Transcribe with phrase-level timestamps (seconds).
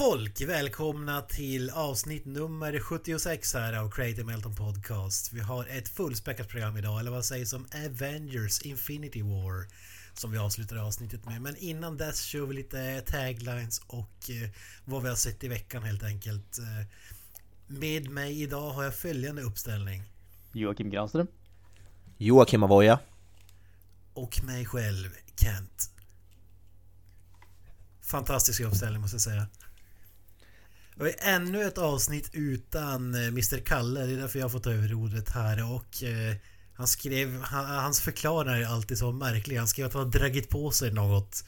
[0.00, 0.40] Folk!
[0.40, 5.32] Välkomna till avsnitt nummer 76 här av Creative Melton Podcast.
[5.32, 9.66] Vi har ett fullspäckat program idag, eller vad sägs om Avengers Infinity War?
[10.14, 11.42] Som vi avslutar avsnittet med.
[11.42, 14.50] Men innan dess kör vi lite taglines och eh,
[14.84, 16.58] vad vi har sett i veckan helt enkelt.
[16.58, 16.86] Eh,
[17.66, 20.02] med mig idag har jag följande uppställning.
[20.52, 21.26] Joakim Granström.
[22.18, 22.98] Joakim Avoya.
[24.14, 25.90] Och mig själv, Kent.
[28.02, 29.46] Fantastisk uppställning måste jag säga.
[31.00, 34.00] Det var ännu ett avsnitt utan eh, Mr Kalle.
[34.00, 36.36] Det är därför jag har fått ta över rodret här och eh,
[36.74, 39.60] han skrev, han, hans förklaringar är alltid så märkliga.
[39.60, 41.44] Han skrev att han har dragit på sig något.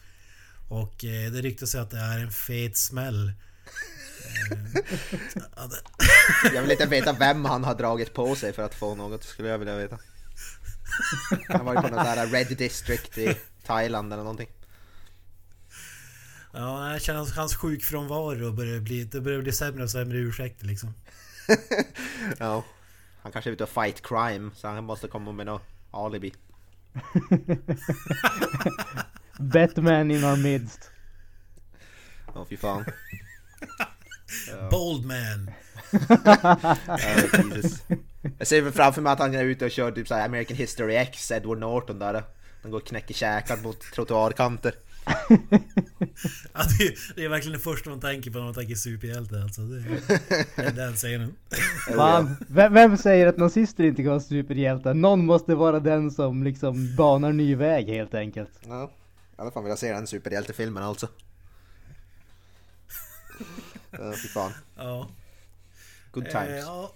[0.69, 3.33] Och eh, det ryktas att det är en fet smäll.
[4.50, 4.58] Eh,
[6.55, 9.48] Jag vill inte veta vem han har dragit på sig för att få något, skulle
[9.48, 9.98] jag vilja veta.
[11.48, 13.36] Han var på något där Red District i
[13.67, 14.48] Thailand eller någonting.
[16.53, 20.67] Ja, jag känner att hans sjukfrånvaro börjar bli, det börjar bli sämre och sämre ursäkter
[20.67, 20.95] liksom.
[22.39, 22.64] Ja.
[23.22, 26.34] Han kanske är ute och fight crime, så han måste komma med något alibi.
[29.39, 30.91] Batman in our midst.
[32.34, 32.84] Åh fy fan.
[34.70, 35.50] Bold man!
[36.98, 37.83] Jesus.
[38.39, 41.30] Jag ser väl framför mig att han är ute och kör typ American History X,
[41.30, 42.25] Edward Norton där.
[42.62, 44.75] Han går och knäcker käkar mot trottoarkanter.
[46.55, 49.42] Ja, det, är, det är verkligen det första man tänker på när man tänker superhjälte
[49.42, 49.61] alltså.
[49.61, 50.00] Det är,
[50.56, 51.34] det är den scenen.
[51.97, 54.95] Fan, vem, vem säger att nazister inte kan vara superhjältar?
[54.95, 58.51] Någon måste vara den som liksom banar ny väg helt enkelt.
[58.67, 58.90] Ja.
[59.39, 61.08] I alla fall vill jag se den superhjältefilmen alltså.
[63.90, 64.52] Ja, fy fan.
[64.77, 65.08] Ja.
[66.13, 66.64] Good Eh, times.
[66.64, 66.92] ja.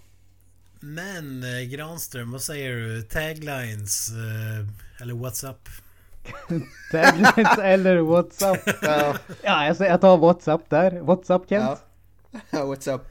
[0.79, 3.01] Men eh, Granström, vad säger du?
[3.01, 4.09] Taglines?
[4.09, 5.69] Eh, eller what's up?
[6.91, 8.59] Taglines eller WhatsApp?
[8.81, 10.99] Ja, Ja, jag, säger, jag tar WhatsApp där.
[11.01, 11.79] WhatsApp Kent?
[12.31, 12.63] ja.
[12.65, 13.01] What's up?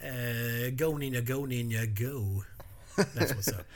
[0.00, 2.42] Eh, go Ninja, go Ninja, go.
[2.96, 3.66] That's what's up.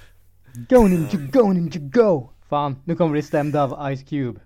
[0.68, 2.30] Go ninja, go ninja, go!
[2.48, 4.40] Fan, nu kommer vi stämda av Ice Cube.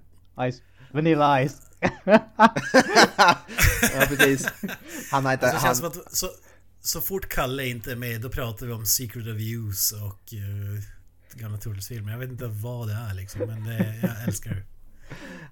[0.51, 1.61] Ice, Vanilla Ice.
[3.95, 4.47] Ja precis.
[5.11, 5.47] Han har inte...
[5.47, 6.29] Alltså, han, känns som att så,
[6.81, 10.81] så fort Kalle inte är med då pratar vi om Secret of Use och uh,
[11.35, 12.13] gamla Turtles-filmer.
[12.13, 14.63] Jag vet inte vad det är liksom men det, jag älskar det.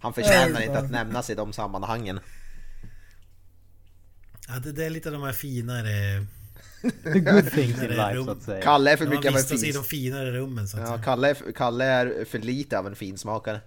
[0.01, 2.21] han förtjänar inte att nämnas i de sammanhangen.
[4.49, 6.27] Ja, det, det är lite av de här finare...
[7.03, 8.63] The good things in life så att säga.
[8.63, 9.85] Kalle är för mycket av en vistas i de fin...
[9.85, 11.03] finare rummen så att Ja, säga.
[11.03, 13.61] Kalle är, Kalle är för lite av en finsmakare.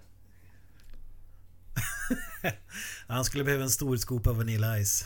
[3.06, 5.04] Han skulle behöva en stor skopa Vanilla Ice.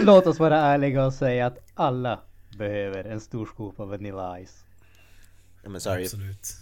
[0.00, 2.20] Låt oss vara ärliga och säga att alla
[2.58, 4.64] behöver en stor skopa Vanilla Ice.
[5.68, 6.04] Ja, men sorry.
[6.04, 6.56] Absolut.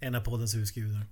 [0.00, 1.06] En av poddens husgudar.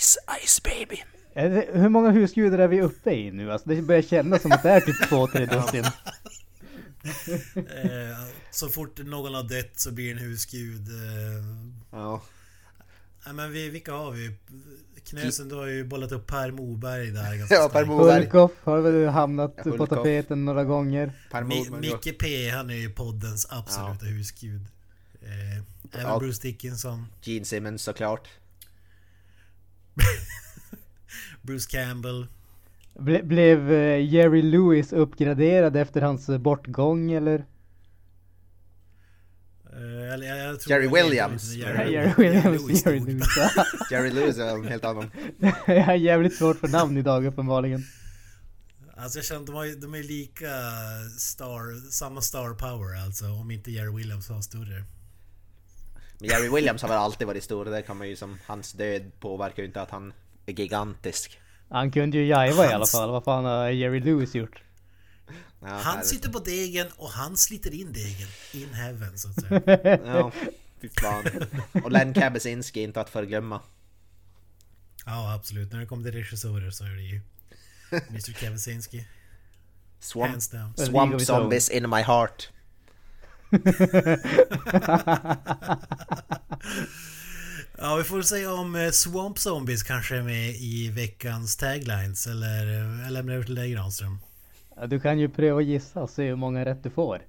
[0.00, 1.02] Ice, ice baby.
[1.34, 3.52] Är det, hur många husgudar är vi uppe i nu?
[3.52, 5.84] Alltså det börjar kännas som att det är typ två, tre dussin.
[7.56, 8.18] Eh,
[8.50, 10.88] så fort någon har dött så blir det en husgud.
[10.88, 11.44] Eh,
[11.92, 12.22] Ja.
[13.26, 14.36] nej, men vi, vilka har vi?
[15.04, 17.84] Knösen, du har ju bollat upp Per Moberg där ganska Ja, Per.
[17.84, 18.20] Moberg.
[18.20, 21.12] Hulkoff har väl hamnat Ja, på tapeten några gånger.
[21.30, 21.80] Per Mi- Moberg.
[21.80, 24.66] Micke P, han är ju poddens absoluta husgud.
[25.22, 25.64] Eh,
[25.94, 26.18] även Ja.
[26.18, 28.28] Bruce Dickinson, Gene Simmons såklart.
[31.42, 32.26] Bruce Campbell.
[32.98, 37.44] Ble, blev eh, Jerry Lewis uppgraderad efter hans eh, bortgång eller?
[39.72, 41.54] Eh, eller jag, jag tror Jerry Williams.
[41.54, 43.00] Jerry, Jerry, Williams, Jerry.
[43.00, 43.26] Lewis.
[43.90, 45.10] Jerry Lewis är en helt annan.
[45.66, 47.84] Jag har jävligt svårt för namn idag uppenbarligen.
[48.96, 50.50] Alltså jag känner att de, har, är lika
[51.18, 53.26] star, samma star power alltså.
[53.26, 54.84] Om inte Jerry Williams var större.
[56.18, 58.38] Men Jerry Williams har väl alltid varit stor, det kan man ju som...
[58.46, 60.12] Hans död påverkar ju inte att han
[60.46, 61.40] är gigantisk.
[61.68, 63.10] Han kunde ju jajva i alla Hans- fall.
[63.10, 64.62] Vad fan har Jerry Lewis gjort?
[65.60, 68.28] Ja, Han här- sitter på degen och han sliter in degen.
[68.52, 69.98] In heaven så att säga.
[70.06, 70.32] Ja,
[70.80, 71.24] fy fan.
[71.84, 73.60] Och Len Kabasinski inte att förglömma.
[75.06, 75.72] Ja absolut.
[75.72, 77.20] När det kommer till regissörer så är det ju
[77.90, 79.06] Mr Kawasinski.
[80.00, 80.42] Swamp,
[80.76, 82.48] swamp zombies in my heart.
[87.78, 92.26] Ja, vi får se om eh, Swamp Zombies kanske är med i veckans taglines.
[92.26, 94.18] Eller eh, jag lämnar över till dig Granström.
[94.76, 97.22] Ja, Du kan ju pröva gissa och se hur många rätt du får.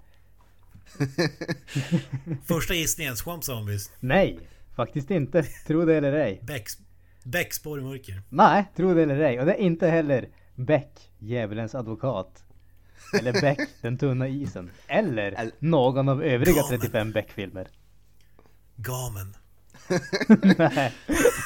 [2.48, 3.92] Första gissningen, Swamp Zombies.
[4.00, 4.39] Nej,
[4.75, 5.44] faktiskt inte.
[5.44, 6.39] Tro det eller ej.
[6.44, 6.77] Becks,
[7.24, 8.22] Becks spår i mörker.
[8.30, 9.39] Nej, tro det eller ej.
[9.39, 12.44] Och det är inte heller Beck, djävulens advokat.
[13.19, 14.71] Eller Beck, den tunna isen.
[14.88, 16.79] Eller Eller- någon av övriga Gamen.
[16.79, 17.67] 35 Beck-filmer.
[18.75, 19.35] Gamen.
[20.57, 20.94] Nej.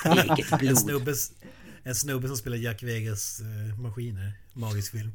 [0.05, 0.77] Eget En blod.
[0.77, 1.13] snubbe,
[1.83, 4.33] en snubbe som spelar Jack Vegas eh, maskiner.
[4.53, 5.11] Magisk film.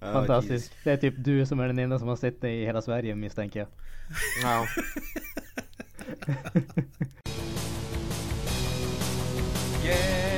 [0.00, 0.72] Fantastiskt.
[0.84, 3.14] Det är typ du som är den enda som har sett det i hela Sverige
[3.14, 3.68] misstänker jag.
[4.42, 4.66] Ja.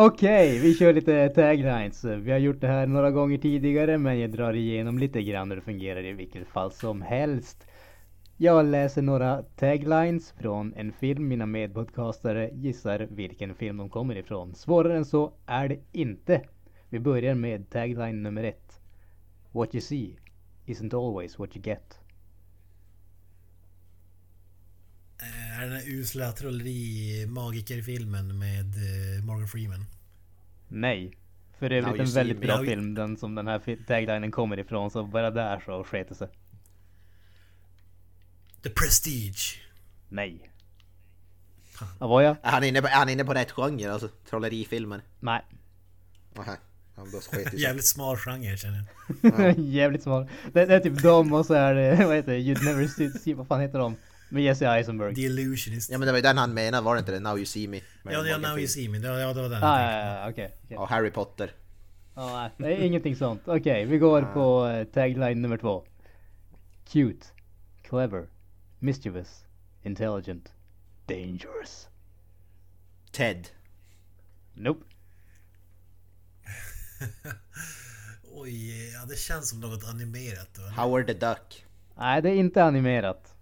[0.00, 2.04] Okej, vi kör lite taglines.
[2.04, 5.56] Vi har gjort det här några gånger tidigare men jag drar igenom lite grann hur
[5.56, 7.66] det fungerar i vilket fall som helst.
[8.36, 11.28] Jag läser några taglines från en film.
[11.28, 14.54] Mina medpodcastare gissar vilken film de kommer ifrån.
[14.54, 16.42] Svårare än så är det inte.
[16.88, 18.80] Vi börjar med tagline nummer ett.
[19.52, 20.16] What you see
[20.66, 22.00] isn't always what you get.
[22.00, 22.04] Eh,
[25.18, 29.84] är den här usla trolleri-magiker-filmen med eh, Morgan Freeman?
[30.68, 31.16] Nej.
[31.58, 34.58] För övrigt you en väldigt bra Now you- film den som den här taglinen kommer
[34.58, 34.90] ifrån.
[34.90, 36.28] Så bara där så sket det sig.
[38.62, 39.60] The Prestige.
[40.08, 40.50] Nej.
[41.98, 42.36] Vad var jag?
[42.42, 43.92] Är han inne på, är han inne på rätt genre?
[43.92, 45.00] Alltså trollerifilmer?
[45.20, 45.42] Nej.
[47.22, 47.48] Sig.
[47.60, 48.84] Jävligt smal genre känner
[49.22, 49.58] jag.
[49.58, 50.28] Jävligt smal.
[50.52, 53.10] Det, det är typ dem och så är det, vad heter det, You'd never see,
[53.10, 53.96] see vad fan heter de?
[54.30, 55.14] Med Jesse Eisenberg.
[55.14, 55.90] The Illusionist.
[55.90, 57.20] Ja men det var ju den han menade, var det inte det?
[57.20, 57.80] Now you see me?
[58.04, 58.66] Ja, ja, Now You.
[58.68, 58.98] See Me.
[58.98, 60.56] Det var, ja, det var den Ah, ja, ja, okej.
[60.64, 60.76] okej.
[60.76, 61.52] Och Harry Potter.
[62.14, 63.42] Ja, nej, det är ingenting sånt.
[63.46, 65.84] Okej, vi går på eh, tagline nummer två.
[66.84, 67.26] Cute,
[67.82, 68.26] clever,
[68.78, 69.44] mischievous,
[69.82, 70.52] intelligent,
[71.06, 71.88] dangerous.
[73.12, 73.48] Ted.
[74.54, 74.84] Nope.
[78.32, 80.48] Oj, ja, det känns som något animerat.
[80.54, 80.82] Då.
[80.82, 81.64] Howard the Duck.
[81.96, 83.34] Nej, det är inte animerat.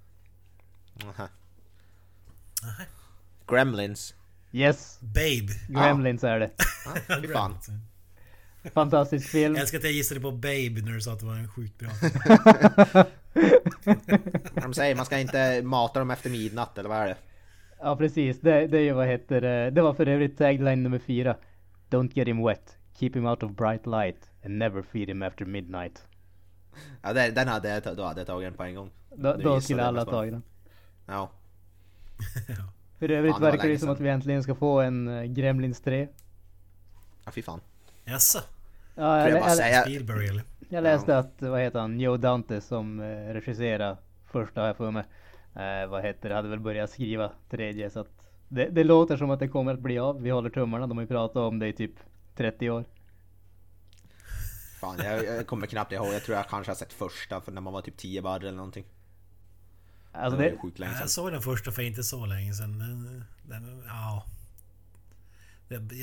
[1.05, 1.29] Nähä.
[2.63, 2.87] Nähä.
[3.47, 4.15] Gremlins.
[4.53, 5.53] Yes, Babe.
[5.69, 6.51] Gremlins är det.
[6.87, 7.55] Ah, fy fan.
[8.75, 9.55] Fantastisk film.
[9.55, 11.79] Jag älskar att jag gissade på Babe när du sa att det var en sjukt
[11.79, 11.91] bra
[14.55, 17.17] De säger man ska inte mata dem efter midnatt eller vad är det?
[17.81, 19.71] Ja precis, det, det är ju vad heter det.
[19.71, 21.37] Det var för övrigt tagline nummer fyra.
[21.91, 22.79] Don't get him wet.
[22.99, 24.31] Keep him out of bright light.
[24.45, 26.03] And never feed him after midnight.
[27.03, 28.91] Ja det, den hade jag, då hade jag tagit den på en gång.
[29.17, 30.43] Då, då skulle alla tagit den.
[31.07, 31.31] Ja.
[32.99, 36.09] För övrigt Fan, verkar det som att vi äntligen ska få en uh, Gremlins 3.
[37.25, 37.61] Ja fy fan.
[38.05, 38.39] Jaså?
[38.95, 40.43] Ja, jag jag, jag, säga- Spielberg eller?
[40.69, 44.91] jag läste att, vad heter han, Joe Dante som uh, regisserade första har jag för
[44.91, 45.05] mig.
[45.57, 48.09] Eh, vad heter det, hade väl börjat skriva tredje så att
[48.49, 50.23] det, det låter som att det kommer att bli av.
[50.23, 51.93] Vi håller tummarna, de har ju pratat om det i typ
[52.37, 52.85] 30 år.
[54.81, 57.61] Fan jag, jag kommer knappt ihåg, jag tror jag kanske har sett första för när
[57.61, 58.85] man var typ 10 barr eller någonting.
[60.19, 62.79] Alltså det det, Jag såg den första för inte så länge sedan.
[62.79, 64.25] Den, den, ja.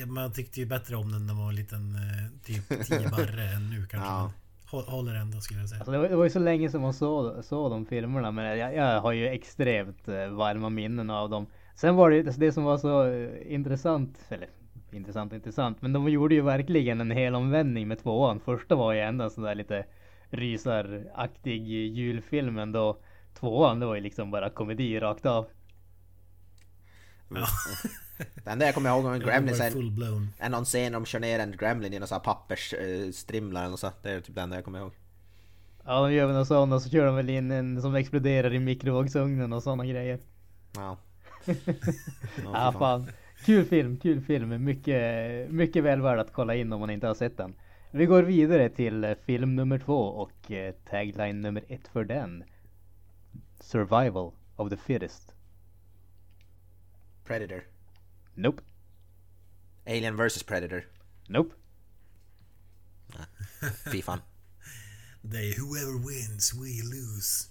[0.06, 3.48] Man tyckte ju bättre om den när man var en liten eh, typ 10 barre
[3.48, 4.08] än nu kanske.
[4.08, 4.32] Ja.
[4.70, 5.78] Håller ändå skulle jag säga.
[5.78, 8.58] Alltså det, var, det var ju så länge sedan man såg, såg de filmerna men
[8.58, 11.46] jag, jag har ju extremt eh, varma minnen av dem.
[11.76, 14.48] Sen var det alltså det som var så eh, intressant, eller
[14.90, 18.40] intressant intressant, men de gjorde ju verkligen en hel omvändning med tvåan.
[18.40, 19.84] Första var ju ändå sån där lite
[20.30, 22.98] rysaraktig julfilm men då
[23.34, 25.46] tvåan det var ju liksom bara komedi rakt av.
[27.28, 27.46] Ja.
[28.44, 29.72] Det enda jag kommer ihåg om Gremlins är
[30.38, 33.70] är någon scen där de kör ner en Gremlin i någon sån här pappersstrimla eller
[33.70, 33.90] något så.
[34.02, 34.92] Det är typ det enda jag kommer ihåg.
[35.84, 38.54] Ja de gör väl något sånt och så kör de väl in en som exploderar
[38.54, 40.18] i mikrovågsugnen och sådana grejer.
[40.74, 40.96] Ja.
[42.52, 43.10] Ja, fan.
[43.44, 44.64] Kul film, kul film.
[44.64, 47.54] Mycket, mycket väl värd att kolla in om man inte har sett den.
[47.90, 52.44] Vi går vidare till eh, film nummer två och eh, tagline nummer ett för den.
[53.64, 55.32] Survival of the fittest.
[57.24, 57.64] Predator.
[58.34, 58.60] Nope,
[59.86, 60.84] Alien vs Predator.
[61.28, 61.54] nope.
[63.92, 64.20] Fy fan.
[65.32, 67.48] They whoever wins we lose.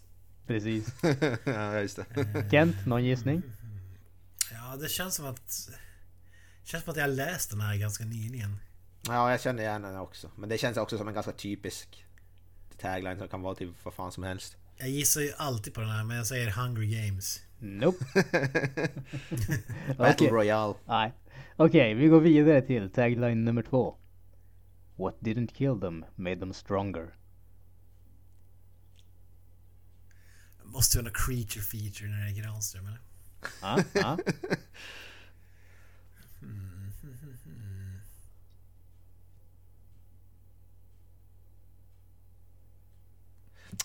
[0.47, 0.87] Precis.
[1.45, 2.49] ja just det.
[2.51, 3.41] Kent, någon gissning?
[4.51, 5.69] Ja, det känns som att...
[6.63, 8.57] Känns som att jag läst den här ganska nyligen.
[9.07, 10.31] Ja jag känner igen den också.
[10.35, 12.05] Men det känns också som en ganska typisk
[12.77, 14.57] tagline som kan vara typ vad fan som helst.
[14.77, 18.05] Jag gissar ju alltid på den här men jag säger Hunger Games Nope.
[19.97, 20.29] Battle Okej.
[20.29, 20.73] Royale.
[20.85, 21.13] Nej.
[21.55, 23.97] Okej, vi går vidare till tagline nummer två.
[24.95, 27.15] What didn't kill them made them stronger.
[30.63, 32.99] Måste vara någon creature feature när det är Granström eller?
[33.61, 34.17] Ja, ja.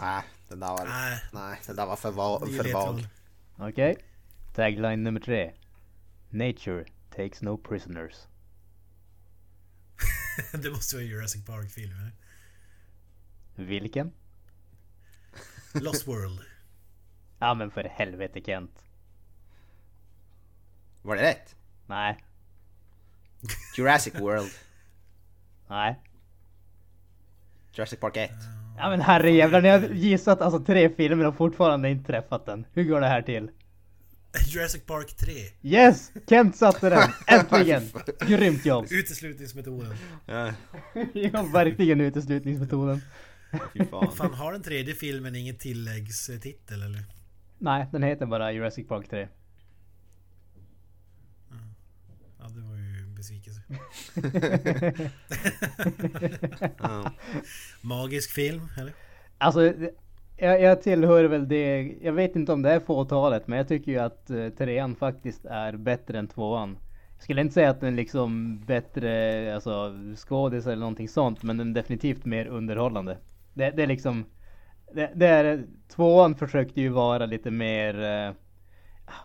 [0.00, 0.87] Nej, den där var...
[0.87, 1.21] Nej.
[1.33, 3.07] Nej, den där var för, va- för vag.
[3.57, 3.97] Okej.
[4.55, 5.52] Tagline nummer tre.
[6.31, 8.14] Nature takes no prisoners.
[10.52, 12.12] det måste vara en Jurassic Park-film eller?
[13.69, 14.12] Vilken?
[15.73, 16.40] Lost World.
[17.40, 18.83] Ja men för helvete Kent.
[21.02, 21.57] Var det rätt?
[21.87, 22.25] Nej,
[23.76, 24.50] Jurassic World.
[25.69, 26.00] nej.
[27.73, 28.31] Jurassic Park 1.
[28.78, 32.66] Ja men herrejävlar, ni har gissat alltså tre filmer och fortfarande inte träffat den.
[32.73, 33.50] Hur går det här till?
[34.47, 35.32] Jurassic Park 3.
[35.62, 36.12] Yes!
[36.28, 37.11] Kent satte den!
[37.26, 37.82] Äntligen!
[38.28, 38.87] Grymt jobb!
[38.90, 39.94] Uteslutningsmetoden.
[40.26, 40.52] Ja,
[41.12, 43.00] Ja, verkligen uteslutningsmetoden.
[43.73, 44.12] fy fan.
[44.12, 47.04] Fan har den tredje filmen ingen tilläggstitel eller?
[47.58, 49.28] Nej, den heter bara Jurassic Park 3.
[52.40, 53.60] Ja det var ju en besvikelse.
[56.78, 57.12] Ja.
[57.82, 58.92] Magisk film eller?
[59.38, 59.72] Alltså,
[60.37, 63.92] jag, jag tillhör väl det, jag vet inte om det är fåtalet, men jag tycker
[63.92, 66.78] ju att uh, trean faktiskt är bättre än tvåan.
[67.14, 71.70] Jag skulle inte säga att den liksom bättre, alltså skådis eller någonting sånt, men den
[71.70, 73.18] är definitivt mer underhållande.
[73.54, 74.25] Det, det är liksom,
[74.94, 77.94] det, det är, tvåan försökte ju vara lite mer,
[78.28, 78.34] uh,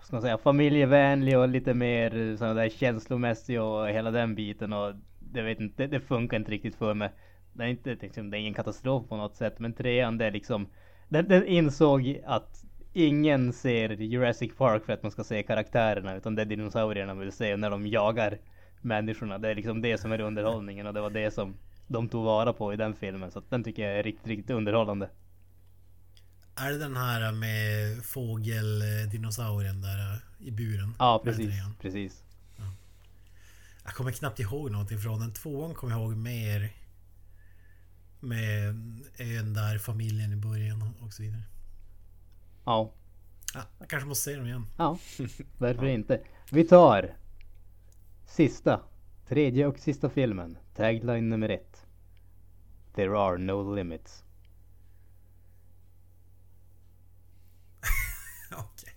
[0.01, 4.73] ska man säga, familjevänlig och lite mer eh, sån där känslomässig och hela den biten
[4.73, 7.09] och det vet inte, det, det funkar inte riktigt för mig.
[7.53, 10.31] Det är inte liksom, det är ingen katastrof på något sätt, men trean det är
[10.31, 10.67] liksom
[11.09, 12.63] den, den insåg att
[12.93, 17.23] ingen ser Jurassic Park för att man ska se karaktärerna utan det är dinosaurierna man
[17.23, 18.37] vill se när de jagar
[18.81, 19.37] människorna.
[19.37, 21.53] Det är liksom det som är underhållningen och det var det som
[21.87, 23.31] de tog vara på i den filmen.
[23.31, 25.09] Så att den tycker jag är riktigt, riktigt underhållande.
[26.55, 30.95] Är det den här med fågeldinosaurien där i buren?
[30.99, 31.53] Ja, precis.
[31.81, 32.23] Precis.
[33.83, 35.33] Jag kommer knappt ihåg någonting från den.
[35.33, 36.73] Tvåan kommer jag ihåg mer.
[38.19, 38.69] Med
[39.17, 41.43] ön där, familjen i början och så vidare.
[42.65, 42.93] Ja,
[43.53, 44.65] Ja, jag kanske måste se dem igen.
[44.77, 44.97] ja.
[45.57, 46.21] Varför inte?
[46.51, 47.15] Vi tar
[48.25, 48.81] sista,
[49.27, 50.57] tredje och sista filmen.
[50.75, 51.85] Tagline nummer ett.
[52.95, 54.23] There are no limits.
[58.51, 58.93] Okej.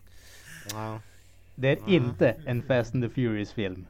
[1.54, 3.86] Det är inte en Fast and the Furious film.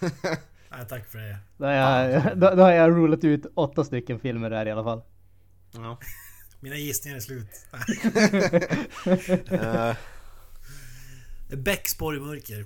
[0.78, 1.38] Ja, tack för det.
[1.56, 4.84] Då har, jag, då, då har jag rulat ut åtta stycken filmer där i alla
[4.84, 5.02] fall.
[5.72, 5.98] Ja.
[6.60, 7.66] Mina gissningar är slut.
[11.50, 12.64] Eh, Bäckspår i mörker.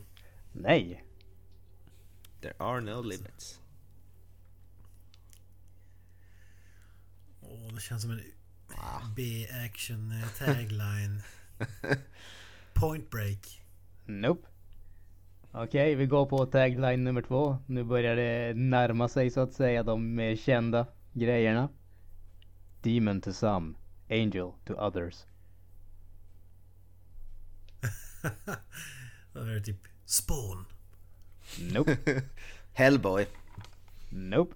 [0.53, 1.05] Nej.
[2.41, 3.61] there are no limits.
[7.41, 8.23] Åh, det känns som en
[9.17, 11.23] B-action eh, tagline.
[12.81, 13.63] Point break.
[14.07, 14.49] Nope.
[15.53, 17.59] Okej, vi går på tagline nummer två.
[17.67, 21.69] Nu börjar det närma sig så att säga de mer kända grejerna.
[22.83, 23.75] Demon to some,
[24.11, 25.25] angel to others.
[29.33, 30.65] Då är det typ Spawn.
[31.73, 31.97] Nope.
[32.73, 33.27] Hellboy.
[34.11, 34.55] Nope.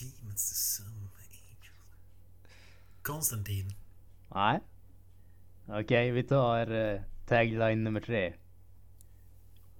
[0.00, 1.72] Demons to some angels.
[3.02, 3.74] Konstantin.
[4.34, 4.60] Nej.
[5.68, 8.32] Okej, vi tar eh, tagline nummer tre.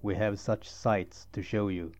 [0.01, 1.91] We have such sights to show you.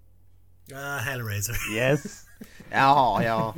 [0.76, 1.56] Ah, Hellraiser.
[1.76, 2.26] Yes.
[2.72, 3.56] Jaha, ja.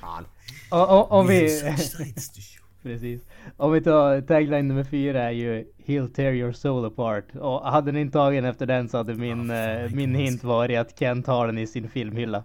[0.00, 0.26] Fan.
[0.70, 1.62] Och, och, om vi...
[2.82, 3.22] Precis.
[3.56, 7.36] Om vi tar tagline nummer fyra är ju He'll tear your soul apart.
[7.36, 10.78] Och hade ni inte tagit efter den så hade min, eh, vilken min hint varit
[10.78, 12.44] att Kent har den i sin filmhylla.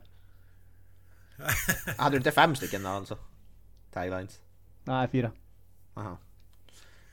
[1.98, 3.18] Hade du inte fem stycken då alltså?
[3.94, 4.40] Taglines?
[4.84, 5.32] Nej, fyra.
[5.94, 6.18] Aha.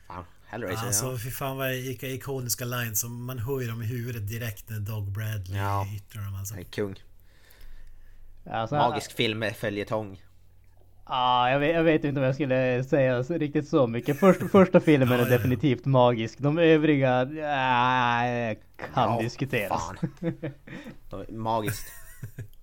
[0.07, 0.25] Fan.
[0.47, 1.19] Hellraiser, Alltså ja.
[1.19, 4.79] fy fan vad vilka ikoniska lines som man hör ju dem i huvudet direkt när
[4.81, 5.87] Dog Bradley Ja.
[5.97, 6.55] yttrar dem alltså.
[6.55, 6.95] Han är kung.
[8.51, 10.23] Alltså, Magisk film med följetong.
[11.05, 14.21] Ah, jag, vet, jag vet inte om jag skulle säga riktigt så mycket.
[14.21, 15.37] Först, första filmen Ja, är ja.
[15.39, 16.39] definitivt magisk.
[16.39, 18.55] De övriga ah,
[18.95, 19.83] kan Ja, diskuteras.
[21.11, 21.25] fan.
[21.39, 21.93] Magiskt.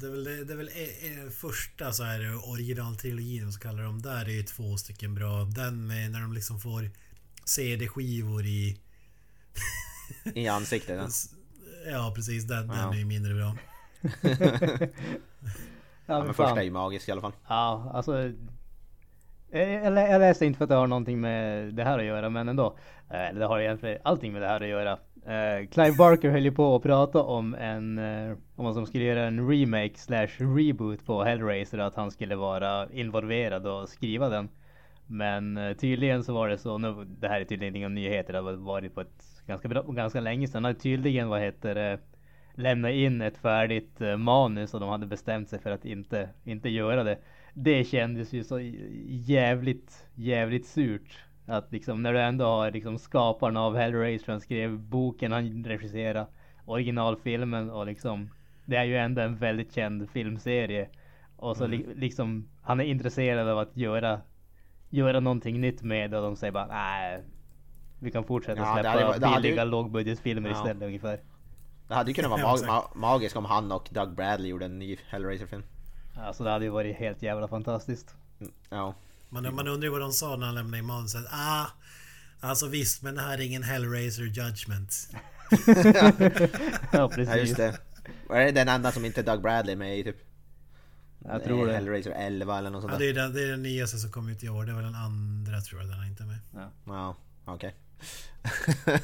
[0.00, 4.02] Det är väl, det är väl eh, eh, första så här originaltrilogin så kallar de.
[4.02, 5.44] Där är ju två stycken bra.
[5.44, 6.90] Den med när de liksom får
[7.44, 8.80] CD-skivor i...
[10.34, 10.98] I ansiktet.
[10.98, 11.08] Ja.
[11.90, 12.94] Ja precis, den, den Ja.
[12.94, 13.56] är ju mindre bra.
[16.06, 17.32] ja, men första är ju magisk i alla fall.
[17.48, 18.18] Ja, alltså.
[19.52, 22.28] Eh, Jag, jag läste inte för att det har någonting med det här att göra,
[22.30, 22.78] men ändå.
[23.10, 24.98] Eh, det har egentligen allting med det här att göra.
[25.26, 29.04] Uh, Clive Barker höll ju på att prata om en, uh, om vad som skulle
[29.04, 34.48] göra en remake slash reboot på Hellraiser, att han skulle vara involverad och skriva den.
[35.06, 38.38] Men uh, tydligen så var det så, nu, det här är tydligen inga nyheter, det
[38.38, 40.54] har varit på ett ganska, bra, ganska länge sedan.
[40.54, 41.98] Han hade tydligen, vad heter det,
[42.54, 47.04] lämnat in ett färdigt manus och de hade bestämt sig för att inte, inte göra
[47.04, 47.18] det.
[47.54, 48.60] Det kändes ju så
[49.08, 51.18] jävligt, jävligt surt.
[51.50, 56.26] Att liksom när du ändå har liksom skaparen av Hellraiser, han skrev boken, han regisserade
[56.64, 58.30] originalfilmen och liksom
[58.64, 60.88] Det är ju ändå en väldigt känd filmserie.
[61.36, 64.20] Och så li, liksom han är intresserad av att göra
[64.92, 67.22] Göra någonting nytt med det och de säger bara nej
[67.98, 70.56] Vi kan fortsätta Ja, det släppa hade hade ju- billiga lågbudgetfilmer Ja.
[70.56, 71.20] istället ungefär.
[71.88, 74.78] Det hade ju kunnat vara mag ma magiskt om han och Doug Bradley gjorde en
[74.78, 75.62] ny Hellraiser-film.
[76.18, 78.16] Alltså det hade ju varit helt jävla fantastiskt.
[78.40, 78.94] Mm, Ja.
[79.32, 81.24] Man, man undrar ju vad de sa när han lämnade in manuset.
[81.30, 81.66] Ah,
[82.40, 85.08] alltså visst, men det här är ingen Hellraiser Judgment.
[86.92, 87.28] ja precis.
[87.28, 87.78] ja, just det.
[88.28, 90.16] Och är det den enda som inte Doug Bradley med i typ?
[91.24, 91.72] Jag tror det.
[91.72, 93.04] Hellraiser 11 eller något sånt Ja, där.
[93.04, 94.64] det, är den, det är den nyaste som kom ut i år.
[94.64, 96.38] Det var den andra tror jag, den är inte med.
[96.84, 97.74] Ja, okej.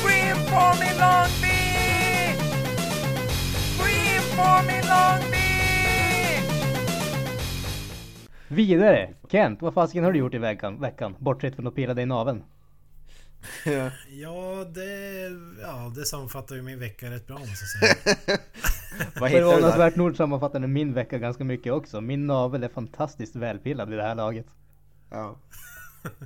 [0.00, 2.40] Scream for me Long Beach!
[3.76, 5.45] Scream for me Long Beach!
[8.48, 9.14] Vidare!
[9.30, 10.80] Kent, vad fasiken har du gjort i veckan?
[10.80, 11.16] veckan?
[11.18, 12.42] Bortsett från att pilla dig i naveln.
[14.10, 15.30] Ja, det,
[15.62, 18.38] ja, det sammanfattar ju min vecka rätt bra måste jag säga.
[19.20, 19.30] Vad?
[19.30, 22.00] Förvånansvärt nog sammanfattar den min vecka ganska mycket också.
[22.00, 24.46] Min navel är fantastiskt välpillad vid det här laget.
[25.10, 25.36] Ja.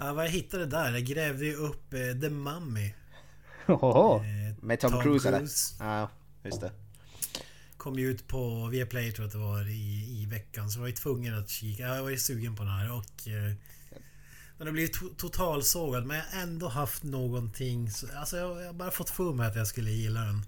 [0.00, 0.92] Ja, vad jag hittade där?
[0.92, 2.94] Jag grävde ju upp eh, The Mummy.
[3.66, 4.16] Hoho.
[4.16, 4.22] Eh,
[4.60, 5.46] Med Tom, Cruise eller?
[5.80, 6.08] Ja,
[6.44, 6.70] just det.
[7.78, 10.70] Kom ju ut på Viaplay tror jag att det var i, i veckan.
[10.70, 11.82] Så jag var ju tvungen att kika.
[11.82, 13.28] Jag var ju sugen på den här och...
[13.28, 13.52] Eh,
[14.58, 17.90] den har blivit to totalsågad men jag har ändå haft någonting...
[17.90, 20.42] så- Alltså jag, jag har bara fått för mig att jag skulle gilla den.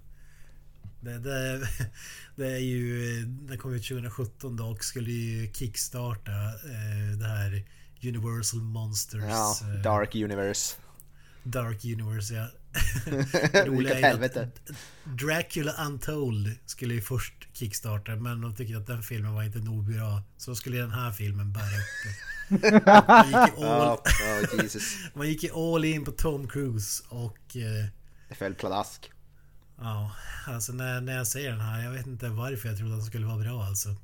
[1.00, 1.68] Det, det,
[2.36, 3.22] det är ju...
[3.24, 7.64] Den kom ut 2017 då och skulle ju kickstarta eh, det här
[8.02, 9.22] Universal Monsters...
[9.28, 10.76] Ja, eh, Dark Universe.
[11.42, 12.46] Dark Universe ja.
[13.66, 14.70] Roliga är att
[15.04, 19.84] Dracula Untold skulle ju först kickstarta men de tyckte att den filmen var inte nog
[19.94, 20.22] bra.
[20.36, 22.14] Så skulle den här filmen bära upp.
[23.08, 24.82] Man gick, all, oh, Jesus.
[25.14, 27.56] man gick ju all in på Tom Cruise och...
[27.56, 27.86] Eh,
[28.28, 29.10] Det föll pladask.
[29.78, 30.12] ja,
[30.46, 33.06] alltså när, när jag ser den här, jag vet inte varför jag trodde att den
[33.06, 33.88] skulle vara bra alltså.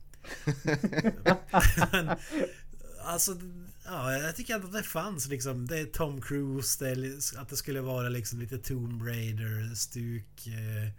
[1.92, 2.10] men,
[3.06, 3.36] alltså,
[3.84, 5.66] ja, jag tycker att det fanns liksom.
[5.66, 10.46] Det är Tom Cruise, det är, att det skulle vara liksom lite Tomb Raider-stuk.
[10.46, 10.92] Eh,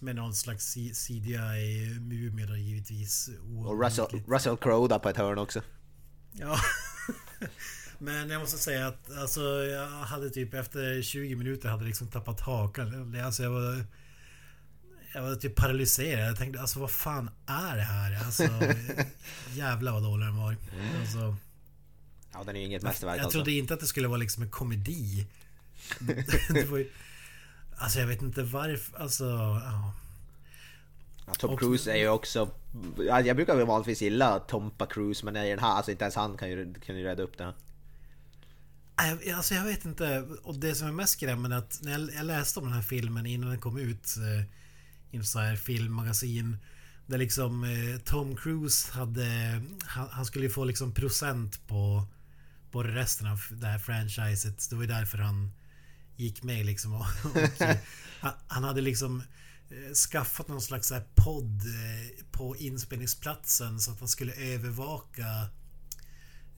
[0.00, 3.30] med någon slags C- CGI-mumie då givetvis.
[3.66, 5.62] Och Russell, Russell Crowe där på ett hörn också.
[6.32, 6.56] Ja.
[7.98, 12.40] Men jag måste säga att alltså, jag hade typ efter 20 minuter hade liksom tappat
[12.40, 13.20] hakan.
[13.24, 13.84] Alltså jag var...
[15.14, 16.28] Jag var typ paralyserad.
[16.28, 18.24] Jag tänkte alltså vad fan är det här?
[18.24, 18.42] Alltså
[19.54, 20.56] jävlar vad dålig den var.
[21.00, 21.36] Alltså,
[22.32, 23.38] Ja, den är ju inget mästerverk jag alltså.
[23.38, 25.26] trodde inte att det skulle vara liksom en komedi.
[26.48, 26.90] det var ju,
[27.76, 28.98] alltså jag vet inte varför.
[28.98, 29.24] Alltså
[29.64, 29.94] ja.
[31.26, 32.50] Ja, Tom Cruise är ju också...
[32.98, 36.14] Ja, jag brukar väl vanligtvis gilla Tompa Cruise men i den här, alltså inte ens
[36.14, 37.54] han kan ju, kan ju rädda upp det här.
[38.96, 40.28] Jag, alltså jag vet inte.
[40.42, 42.82] Och det som är mest skrämmande är att när jag, jag läste om den här
[42.82, 44.44] filmen innan den kom ut eh,
[45.12, 46.56] i så här filmmagasin.
[47.06, 49.62] Där liksom eh, Tom Cruise hade...
[49.84, 52.06] Han, han skulle ju få liksom procent på,
[52.70, 54.70] på resten av det här franchiset.
[54.70, 55.52] Det var ju därför han
[56.16, 56.94] gick med liksom.
[56.94, 57.76] Och, och, eh,
[58.20, 59.22] han, han hade liksom
[59.70, 65.26] eh, skaffat någon slags så här podd eh, på inspelningsplatsen så att han skulle övervaka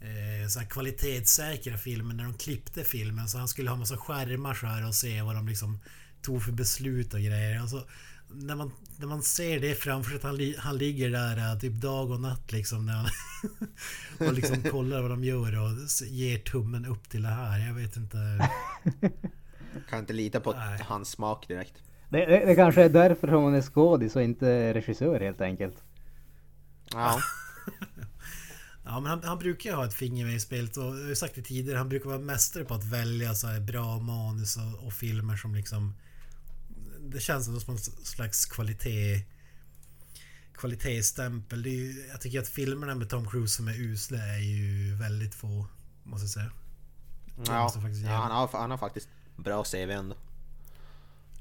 [0.00, 3.28] eh, så här kvalitetssäkra filmen när de klippte filmen.
[3.28, 5.80] Så han skulle ha massa skärmar så här och se vad de liksom
[6.22, 7.60] tog för beslut och grejer.
[7.60, 7.86] Alltså,
[8.34, 11.58] när, man, när man ser det framför sig att han, li, han ligger där eh,
[11.58, 12.86] typ dag och natt liksom.
[12.86, 13.08] När han
[14.28, 15.70] och liksom kollar vad de gör och
[16.06, 17.66] ger tummen upp till det här.
[17.66, 18.16] Jag vet inte.
[19.90, 20.80] Kan inte lita på Nej.
[20.82, 21.74] hans smak direkt.
[22.08, 25.82] Det, det, det kanske är därför hon är skådis och inte regissör helt enkelt.
[26.92, 27.20] Ja,
[28.84, 31.14] Ja men han, han brukar ju ha ett finger med i spelet och jag har
[31.14, 31.78] sagt det tidigare.
[31.78, 35.54] Han brukar vara mästare på att välja så här bra manus och, och filmer som
[35.54, 35.94] liksom...
[37.10, 39.24] Det känns som en slags kvalitet...
[40.54, 41.62] Kvalitetsstämpel.
[41.62, 45.34] Det ju, jag tycker att filmerna med Tom Cruise som är usla är ju väldigt
[45.34, 45.66] få.
[46.02, 46.50] Måste jag säga.
[47.46, 50.16] Ja, måste ja han, har, han har faktiskt bra CV ändå.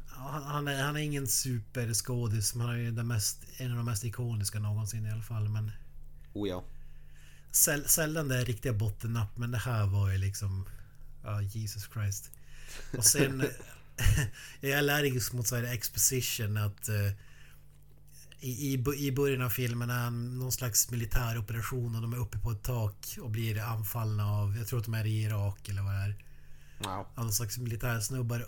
[0.07, 3.77] Han, han, är, han är ingen superskådis men han är ju den mest, en av
[3.77, 5.49] de mest ikoniska någonsin i alla fall.
[5.49, 5.71] Men
[6.33, 6.63] Oh ja.
[7.51, 10.65] Säl, sällan det är riktiga bottennapp men det här var ju liksom...
[11.23, 12.31] Ja, Jesus Christ.
[12.97, 13.43] Och sen...
[14.61, 16.89] jag är allergisk mot så här exposition att...
[16.89, 17.11] eh,
[18.39, 22.17] i, i, I början av filmen är han någon slags militär operation och de är
[22.17, 24.57] uppe på ett tak och blir anfallna av...
[24.57, 26.15] Jag tror att de är i Irak eller vad det är.
[26.79, 27.07] Wow.
[27.15, 28.45] Någon slags militärsnubbar.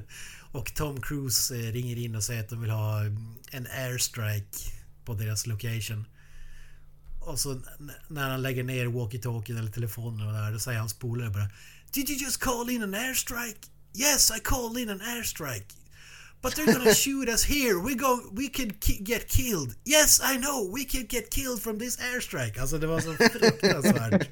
[0.52, 4.58] och Tom Cruise eh, ringer in och säger att de vill ha mm, en airstrike
[5.04, 6.04] på deras location.
[7.20, 7.60] Och så
[8.08, 11.48] när han lägger ner walkie-talkien eller telefonen och där, då säger hans polare bara
[11.92, 13.68] Did you just call in an airstrike?
[13.94, 15.66] Yes, I called in an airstrike.
[16.42, 17.78] But they're gonna shoot us here.
[17.80, 19.74] We go, we could ki- get killed.
[19.84, 20.74] Yes, I know.
[20.74, 22.60] We could get killed from this airstrike.
[22.60, 24.28] Alltså det var så fruktansvärt.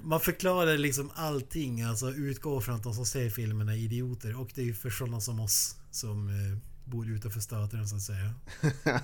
[0.00, 1.82] Man förklarar liksom allting.
[1.82, 4.40] Alltså utgår från att de som ser filmen är idioter.
[4.40, 8.02] Och det är ju för sådana som oss som eh, bor utanför staterna så att
[8.02, 8.34] säga.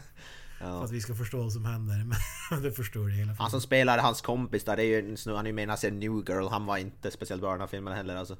[0.59, 0.85] För Ja.
[0.85, 2.07] att vi ska förstå vad som händer.
[2.51, 3.43] Men det förstår jag alla fall.
[3.45, 6.13] Han som spelar hans kompis där, det är ju han är ju med i New
[6.29, 8.37] Girl, han var inte speciellt bra i den här filmen heller alltså.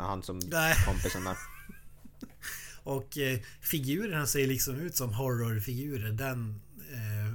[0.00, 0.76] Är Han som Nej.
[0.86, 1.36] kompisen där.
[2.82, 6.12] Och eh, figurerna ser liksom ut som horrorfigurer.
[6.12, 6.60] Den...
[6.92, 7.32] Eh,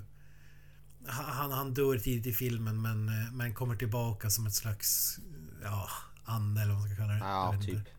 [1.07, 5.19] han, han dör tidigt i filmen men, eh, men kommer tillbaka som ett slags...
[5.63, 5.89] Ja,
[6.25, 7.19] ande eller vad man ska kalla det.
[7.19, 7.69] Ja, typ.
[7.75, 7.91] inte.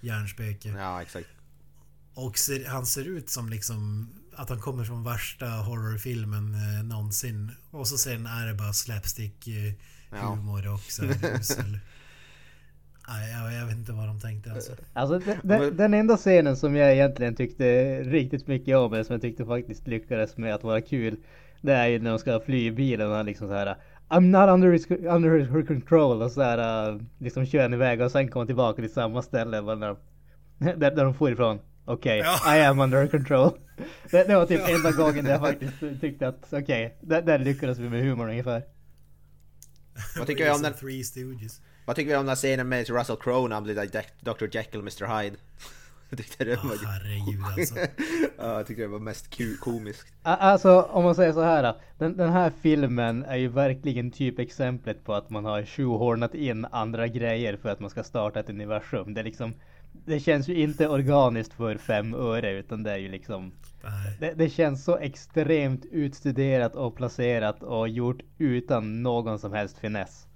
[0.00, 0.68] Hjärnspöke.
[0.68, 1.28] Ja, exakt.
[2.14, 7.50] Och ser, han ser ut som liksom att han kommer från värsta horrorfilmen eh, någonsin.
[7.70, 9.72] Och så sen är det bara slapstick eh,
[10.10, 10.38] Ja.
[10.72, 11.78] och så här usel.
[13.08, 14.72] Nej, jag, jag vet inte vad de tänkte alltså.
[14.92, 19.14] Alltså den, den, den enda scenen som jag egentligen tyckte riktigt mycket om, eller som
[19.14, 21.16] jag tyckte faktiskt lyckades med att vara kul.
[21.60, 23.76] Det är ju när de ska fly i bilen och han liksom så här.
[24.08, 28.00] I'm not under, his, under her control och så här uh, liksom kör han iväg
[28.00, 29.96] och sen kommer tillbaka till samma ställe bara när de,
[30.80, 31.58] där, där de får ifrån.
[31.84, 32.56] Okej, Ja.
[32.56, 33.50] I am under her control.
[34.10, 37.78] Det, det var typ enda gången där jag faktiskt tyckte att okej, där, där lyckades
[37.78, 38.62] vi med humor ungefär.
[40.18, 40.72] Vad tycker vi om den?
[40.72, 41.60] Three Stooges.
[41.84, 43.74] Vad tycker vi om den här scenen med Russell Crowe när han blir
[44.20, 45.36] Dr Jekyll och Mr Hyde?
[46.08, 46.86] Jag tyckte det var...
[46.86, 47.74] herregud alltså.
[48.38, 50.12] ja, jag tyckte det var mest komiskt.
[50.22, 51.74] Alltså om man säger så här.
[51.98, 57.08] Den, den här filmen är ju verkligen typexemplet på att man har shoehornat in andra
[57.08, 59.14] grejer för att man ska starta ett universum.
[59.14, 59.54] Det är liksom
[59.92, 63.52] Det känns ju inte organiskt för fem öre utan det är ju liksom
[64.20, 70.26] det, det känns så extremt utstuderat och placerat och gjort utan någon som helst finess.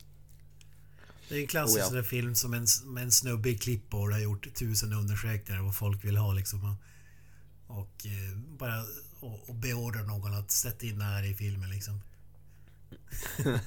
[1.28, 2.02] Det är en klassisk Oh, ja.
[2.02, 2.66] film som en,
[2.98, 6.76] en snubbe i klippbord har gjort tusen undersökningar vad folk vill ha liksom.
[7.66, 8.84] Och eh, bara
[9.20, 12.00] och, och beordra någon att sätta in det här i filmen liksom.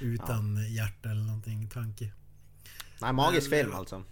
[0.00, 2.12] Utan hjärta eller någonting, tanke.
[3.00, 4.04] Nej, magisk Men- film alltså.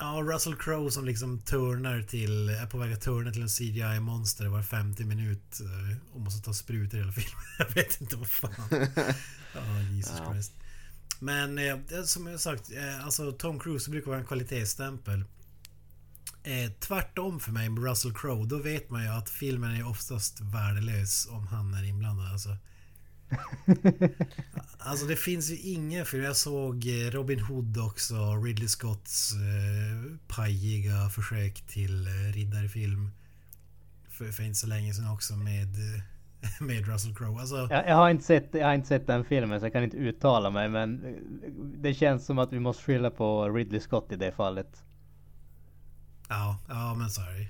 [0.00, 4.46] Ja, Russell Crowe som liksom turnar till, är på väg att turna till en CGI-monster
[4.46, 7.42] var 50 minut eh, och måste ta sprutor i hela filmen.
[7.58, 8.52] Jag vet inte vad fan.
[9.54, 10.32] Ja, Jesus Ja.
[10.32, 10.52] Christ.
[11.18, 15.24] Men eh, som jag sagt, eh, alltså Tom Cruise brukar vara en kvalitetsstämpel.
[16.42, 20.40] Eh, tvärtom för mig med Russell Crowe, då vet man ju att filmen är oftast
[20.40, 22.32] värdelös om han är inblandad.
[22.32, 22.56] Alltså.
[24.80, 26.24] Alltså det finns ju ingen film.
[26.24, 28.36] Jag såg eh, Robin Hood också.
[28.44, 33.10] Ridley Scotts eh, pajiga försök till eh, riddarfilm.
[34.10, 36.02] För, för inte så länge sedan också med, eh,
[36.60, 37.40] med Russell Crowe.
[37.40, 39.84] Alltså, Jag, jag, har inte sett, jag har inte sett den filmen så jag kan
[39.84, 41.16] inte uttala mig men
[41.82, 44.82] det känns som att vi måste skylla på Ridley Scott i det fallet.
[46.28, 47.46] ja, ja men ju.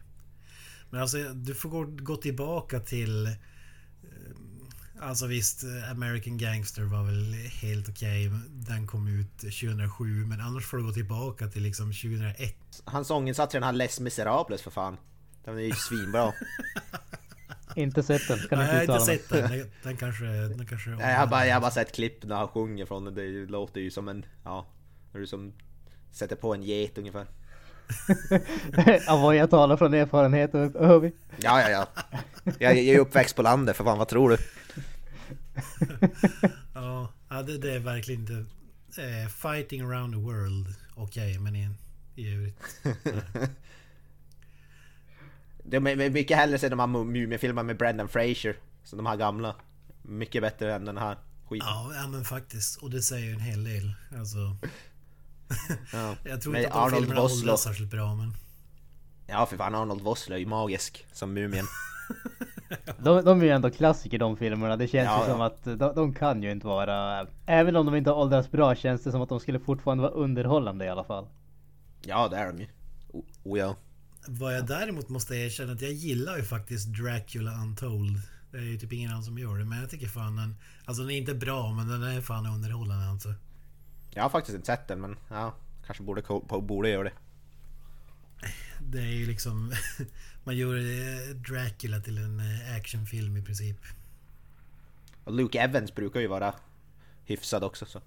[0.91, 3.27] Men alltså du får gå, gå tillbaka till...
[3.27, 3.33] eh,
[5.01, 8.31] Alltså visst, American Gangster var väl helt okej.
[8.49, 10.05] Den kom ut 2007.
[10.27, 12.57] Men annars får du gå tillbaka till liksom 2001.
[12.85, 14.97] Hans sånginsats i den här Les Miserables för fan.
[15.45, 16.33] Den är ju svinbra.
[17.79, 19.19] Inte sett den, kan Nej, jag inte inte uttala mig.
[19.19, 19.71] sett den.
[19.83, 20.25] Den, kanske...
[20.25, 23.05] Den kanske Nej, jag, har bara, jag har bara sett klipp när han sjunger från
[23.05, 23.15] den.
[23.15, 24.25] Det låter ju som en...
[24.45, 24.67] Ja,
[25.13, 25.53] när du som
[26.11, 27.27] sätter på en get ungefär.
[29.09, 31.13] Avoya talar från erfarenhet och hör vi.
[31.37, 31.89] Ja, ja, ja.
[32.59, 34.39] Jag, jag är uppväxt på landet för fan, vad tror du?
[37.31, 38.45] Ja, det, det är verkligen inte...
[39.03, 40.75] Eh, fighting around the world.
[40.95, 41.71] Okej, men i,
[42.15, 42.59] i övrigt...
[45.71, 48.57] Det är my- mycket hellre se de här Mumien-filmerna med Brendan Fraser.
[48.85, 49.55] Som de här gamla.
[50.03, 51.17] Mycket bättre än den här
[51.49, 51.69] skiten.
[51.69, 52.83] Ja, ja, men faktiskt.
[52.83, 53.93] Och det säger ju en hel del.
[54.19, 54.39] Alltså...
[55.93, 56.15] Ja.
[56.25, 57.41] Jag tror Med inte att de Arnold filmerna Vosloo.
[57.43, 58.35] åldras särskilt bra, men...
[59.27, 61.65] Ja, för fan Arnold Vosloo är ju magisk som Mumien.
[62.99, 64.77] De, de är ju ändå klassiker de filmerna.
[64.77, 65.47] Det känns Ja, ju som ja.
[65.47, 67.27] att de, de kan ju inte vara...
[67.47, 70.13] Även om de inte har åldrats bra känns det som att de skulle fortfarande vara
[70.13, 71.27] underhållande i alla fall.
[72.03, 72.67] Ja, det är de ju.
[73.13, 73.77] Oh, oh ja.
[74.31, 78.21] Vad jag däremot måste erkänna att jag gillar ju faktiskt Dracula Untold.
[78.51, 79.65] Det är ju typ ingen annan som gör det.
[79.65, 80.57] Men jag tycker fan den...
[80.85, 83.35] Alltså den är inte bra men den är fan underhållande alltså.
[84.11, 85.55] Jag har faktiskt inte sett den men ja,
[85.87, 86.23] kanske borde,
[86.63, 87.13] borde göra det.
[88.81, 89.73] Det är ju liksom...
[90.45, 93.77] Man gör eh, Dracula till en eh, actionfilm i princip.
[95.25, 96.55] Och Luke Evans brukar ju vara
[97.25, 98.01] hyfsad också så.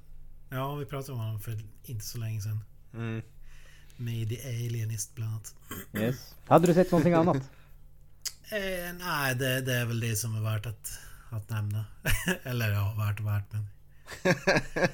[0.49, 2.59] Ja, vi pratade om honom för inte så länge sedan.
[2.93, 3.21] Mm.
[3.97, 5.55] Med The Alienist bland annat.
[5.93, 6.35] Yes.
[6.47, 7.37] Hade du sett någonting annat?
[8.53, 10.99] Eh, nej, det, det är väl det som är värt att,
[11.29, 11.85] att nämna.
[12.43, 13.65] Eller ja, värt och värt men...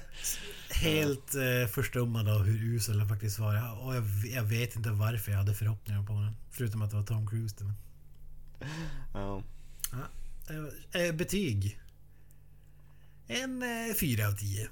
[0.69, 3.79] Helt eh, förstummad av hur usel den faktiskt var.
[3.85, 6.35] Och jag, jag vet inte varför jag hade förhoppningar på den.
[6.51, 7.55] Förutom att det var Tom Cruise.
[7.63, 7.73] Men,
[9.13, 9.43] Ja.
[10.93, 11.79] eh, eh, betyg.
[13.27, 14.67] En eh, fyra av tio.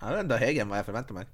[0.00, 1.26] Ja, det är ändå högre än vad jag förväntade mig.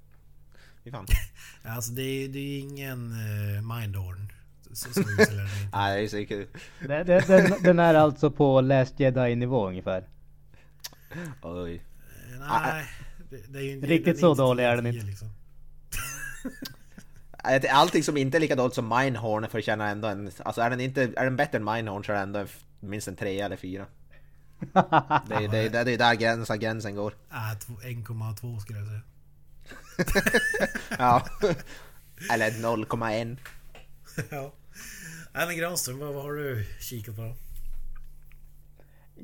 [0.84, 1.06] Fy fan.
[1.64, 4.32] Alltså det är, det är ingen eh, Mindhorn.
[4.72, 5.00] Så, så.
[5.72, 6.48] Nej, det är säkert...
[6.80, 10.04] Den, den, den, den är alltså på Last Jedi nivå ungefär.
[11.42, 11.74] Oj.
[11.74, 11.80] Eh,
[12.48, 12.84] Nej,
[13.30, 15.06] det, det är ju inte- Riktigt så dålig är 10 den inte.
[15.06, 15.28] Liksom.
[17.44, 20.30] Äh, Allting som inte är lika dåligt som Mindhorn förtjänar ändå en...
[20.44, 22.48] Alltså är den, inte, är den bättre än Mindhorn så är den ändå en
[22.80, 23.86] minst en trea eller fyra.
[25.28, 27.14] Det är, det, är, det är där gränsen, gränsen går.
[27.28, 29.00] Ah, två- 1,2 skulle jag säga.
[30.98, 31.26] Ja.
[32.32, 33.36] Eller 0,1.
[34.30, 34.52] ja.
[35.34, 37.34] Nej men Granström, vad, vad har du kikat på?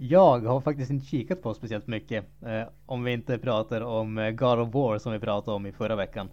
[0.01, 2.25] Jag har faktiskt inte kikat på speciellt mycket.
[2.47, 5.73] Eh, om vi inte pratar om eh, God of War som vi pratade om i
[5.73, 6.29] förra veckan.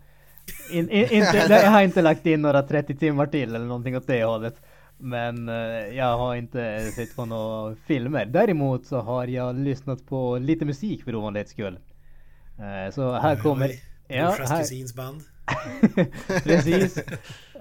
[0.71, 4.07] In, in, inte, jag har inte lagt in några 30 timmar till eller någonting åt
[4.07, 4.61] det hållet.
[4.97, 5.55] Men eh,
[5.95, 8.25] jag har inte sett på några filmer.
[8.25, 11.79] Däremot så har jag lyssnat på lite musik för ovanlighets skull.
[12.59, 13.71] Eh, så här kommer...
[14.07, 15.21] Ja, här, kusins band.
[16.43, 16.97] Precis.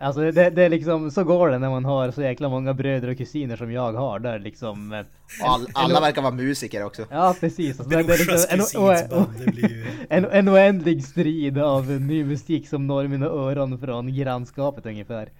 [0.00, 3.08] Alltså det, det är liksom, så går det när man har så jäkla många bröder
[3.08, 4.18] och kusiner som jag har.
[4.18, 4.92] Där liksom...
[4.92, 5.04] eh,
[5.42, 7.06] all, alla verkar vara musiker också.
[7.10, 7.80] Ja precis.
[7.80, 9.28] Alltså, det, det är liksom en, kusins band.
[9.38, 9.86] Det blir ju...
[10.10, 15.32] en, en oändlig strid av ny musik som når mina öron från grannskapet ungefär.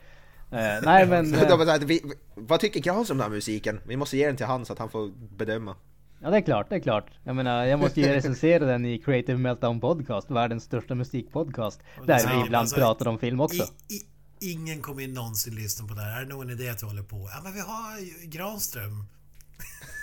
[0.51, 1.37] Eh, nej men...
[1.87, 2.03] Vi,
[2.35, 3.81] vad tycker Grans om den här musiken?
[3.85, 5.77] Vi måste ge den till han så att han får bedöma.
[6.25, 7.07] Ja det är klart, det är klart.
[7.25, 11.81] Jag menar jag måste ju recensera den i Creative Meltdown Podcast, världens största musikpodcast.
[12.07, 13.63] Där Ja, vi ibland alltså, pratar om film också.
[13.89, 16.21] I, i, ingen kommer ju någonsin lyssna på det här.
[16.21, 17.17] Är det någon idé att vi håller på?
[17.17, 19.05] Ja men vi har ju Granström.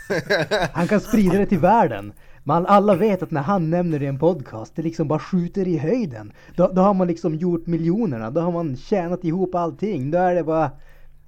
[0.74, 2.14] Han kan sprida det till världen.
[2.44, 5.68] Man alla vet att när han nämner det i en podcast, det liksom bara skjuter
[5.68, 6.34] i höjden.
[6.56, 10.12] Då, då har man liksom gjort miljonerna, då har man tjänat ihop allting.
[10.12, 10.72] Då är det bara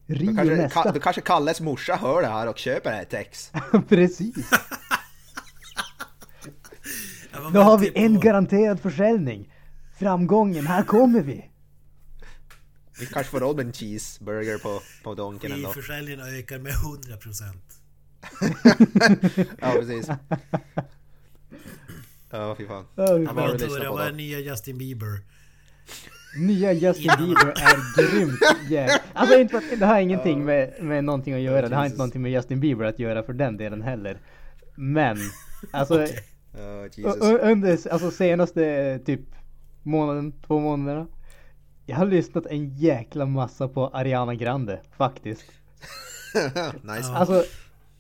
[0.08, 0.80] Då Rio kanske, nästa.
[0.80, 3.52] Ka- då kanske Kalles morsa hör det här och köper det här tex.
[3.90, 4.50] Precis.
[7.54, 9.54] Då har vi ju en garanterad försäljning.
[10.00, 11.50] Framgången, här kommer vi.
[13.00, 15.68] Vi kanske får råd med en cheeseburger på, på Donken ändå.
[15.68, 17.54] Skivförsäljningen ökar med 100%.
[19.62, 20.08] Ja precis.
[22.30, 22.86] Ja fy fan.
[22.96, 25.20] Oh, tror lyssnat det på nya Justin Bieber.
[26.38, 29.02] Nya Justin Bieber är grymt jävligt.
[29.14, 31.70] Alltså inte att, det har ingenting med, med någonting att göra.
[31.70, 34.18] Det har inte någonting med Justin Bieber att göra för den delen heller.
[34.76, 35.18] Men,
[35.72, 36.33] alltså Okej.
[36.58, 37.22] U- Jesus.
[37.22, 39.22] under alltså, senaste typ
[39.84, 41.08] månaden, två månaderna.
[41.86, 45.46] Jag har lyssnat en jäkla massa på Ariana Grande faktiskt.
[46.82, 47.12] nice.
[47.14, 47.44] Alltså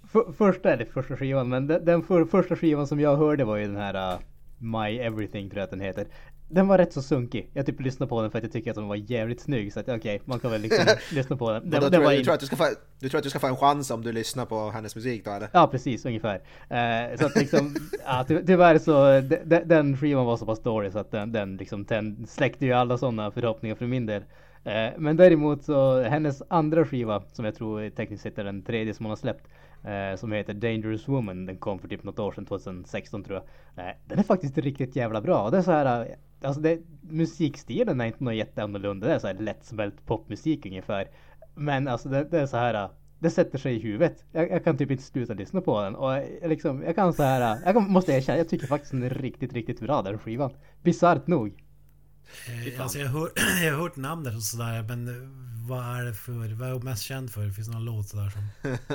[0.07, 3.57] för, första, eller första skivan, men den, den för, första skivan som jag hörde var
[3.57, 4.19] ju den här uh,
[4.57, 6.07] My Everything tror jag att den heter.
[6.53, 7.49] Den var rätt så sunkig.
[7.53, 9.79] Jag typ lyssnade på den för att jag tycker att den var jävligt snygg så
[9.79, 11.69] att okej, man kan väl liksom lyssna på den.
[11.69, 12.23] Den, den tror jag, du, in...
[12.23, 12.65] tror att du, ska få,
[12.99, 15.31] du tror att du ska få en chans om du lyssnar på hennes musik då
[15.31, 15.49] eller?
[15.53, 16.41] Ja precis, ungefär.
[16.69, 20.61] Eh, så att liksom, ja, ty tyvärr så, de, de, den skivan var så pass
[20.61, 24.23] dålig så att den, den liksom tänd, släckte ju alla sådana förhoppningar för min del.
[24.63, 28.93] Eh, men däremot så, hennes andra skiva, som jag tror tekniskt sett är den tredje
[28.93, 29.47] som hon har släppt,
[29.83, 33.41] eh, som heter Dangerous Woman, den kom för typ något år sedan, 2016 tror
[33.75, 33.85] jag.
[33.85, 35.49] Eh, den är faktiskt riktigt jävla bra.
[35.49, 39.33] Det är så här, alltså det, musikstilen är inte något jätteannorlunda, det är så här
[39.33, 41.07] lättsmält popmusik ungefär.
[41.55, 42.89] Men alltså det, det är så här
[43.23, 44.25] det sätter sig i huvudet.
[44.31, 45.95] Jag, jag kan typ inte sluta lyssna på den.
[45.95, 49.03] Och jag, liksom, jag kan så här, jag kan, måste erkänna, jag tycker faktiskt den
[49.03, 50.51] är riktigt, riktigt bra den skivan.
[50.81, 51.63] Bisarrt nog.
[52.47, 53.31] Eh, alltså jag, har hört,
[53.63, 55.29] jag har hört namnet och sådär men eh,
[55.69, 57.49] vad är det för, vad är hon mest känd för?
[57.49, 58.41] Finns det någon låt sådär som...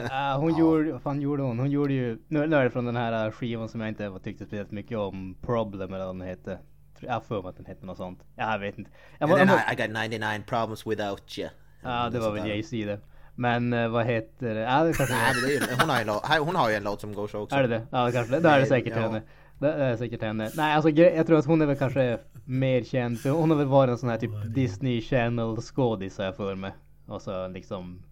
[0.01, 1.59] Uh, hon gjorde, vad fan gjorde hon?
[1.59, 4.21] Hon gjorde ju, nu, nu är det från den här uh, skivan som jag inte
[4.23, 6.59] tyckte speciellt mycket om, Problem eller vad den hette.
[7.01, 8.25] Jag har för mig att den hette något sånt.
[8.37, 8.91] Ja, jag vet inte.
[9.19, 11.49] Jag, And jag, then I, I got 99 problems without you.
[11.83, 12.49] Ja, det var väl.
[12.49, 13.01] Jay-Z det.
[13.35, 14.61] Men eh, vad heter det?
[14.61, 16.75] Ja, det kanske Nej, men det är, hon, har ju en låt, hon har ju
[16.75, 17.57] en låt som går så också.
[17.57, 17.87] Är det det?
[17.91, 18.41] Ja, kanske det.
[18.41, 19.03] Då är det säkert ja.
[19.03, 19.23] henne.
[19.59, 20.51] Det är säkert henne.
[20.57, 23.67] Nej, alltså jag tror att hon är väl kanske mer känd för hon har väl
[23.67, 26.73] varit en sån här typ Disney Channel skådis har jag för mig.
[27.07, 28.03] Och så liksom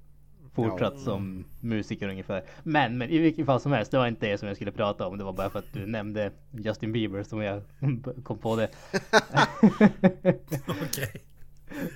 [0.57, 1.01] fortsatt Ja.
[1.05, 2.42] som musiker ungefär.
[2.62, 5.07] Men, men i vilket fall som helst, det var inte det som jag skulle prata
[5.07, 5.19] om.
[5.19, 7.62] Det var bara för att du nämnde Justin Bieber som jag
[8.25, 8.69] kom på det.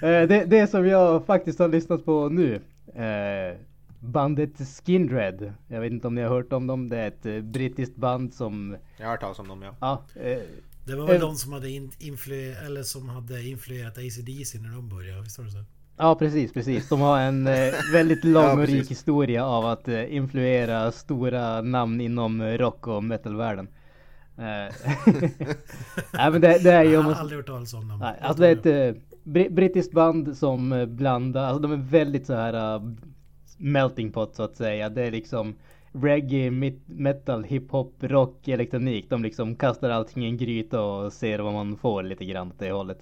[0.03, 2.55] Eh, det, det som jag faktiskt har lyssnat på nu.
[2.95, 3.57] Eh,
[4.01, 4.51] bandet
[4.85, 5.53] Skindred.
[5.69, 6.89] Jag vet inte om ni har hört om dem.
[6.89, 8.77] Det är ett eh, brittiskt band som...
[8.97, 9.75] Jag har hört talas om dem ja.
[9.81, 10.39] Ja, eh,
[10.87, 11.21] Det var väl Eh.
[11.21, 15.45] de som hade, in, influ, eller som hade influerat ACDC när de började, visst var
[15.45, 15.65] det så?
[16.01, 16.89] Ja precis, precis.
[16.89, 21.63] De har en eh, väldigt lång Ja, och rik historia av att eh, influera stora
[21.63, 23.69] namn inom eh, rock och metalvärlden.
[24.39, 24.45] Eh,
[26.13, 26.91] Nej men det, det är ju...
[26.93, 27.99] Jag har aldrig hört talas om dem.
[27.99, 31.77] Nej, alltså det är ett eh, bri- brittiskt band som eh, blandar, alltså de är
[31.77, 32.83] väldigt så här eh,
[33.59, 34.89] melting pot så att säga.
[34.89, 35.55] Det är liksom
[35.93, 39.11] reggae, mit- metal, hiphop, rock, elektronik.
[39.11, 42.59] De liksom kastar allting i en gryta och ser vad man får lite grann åt
[42.59, 42.99] det hållet.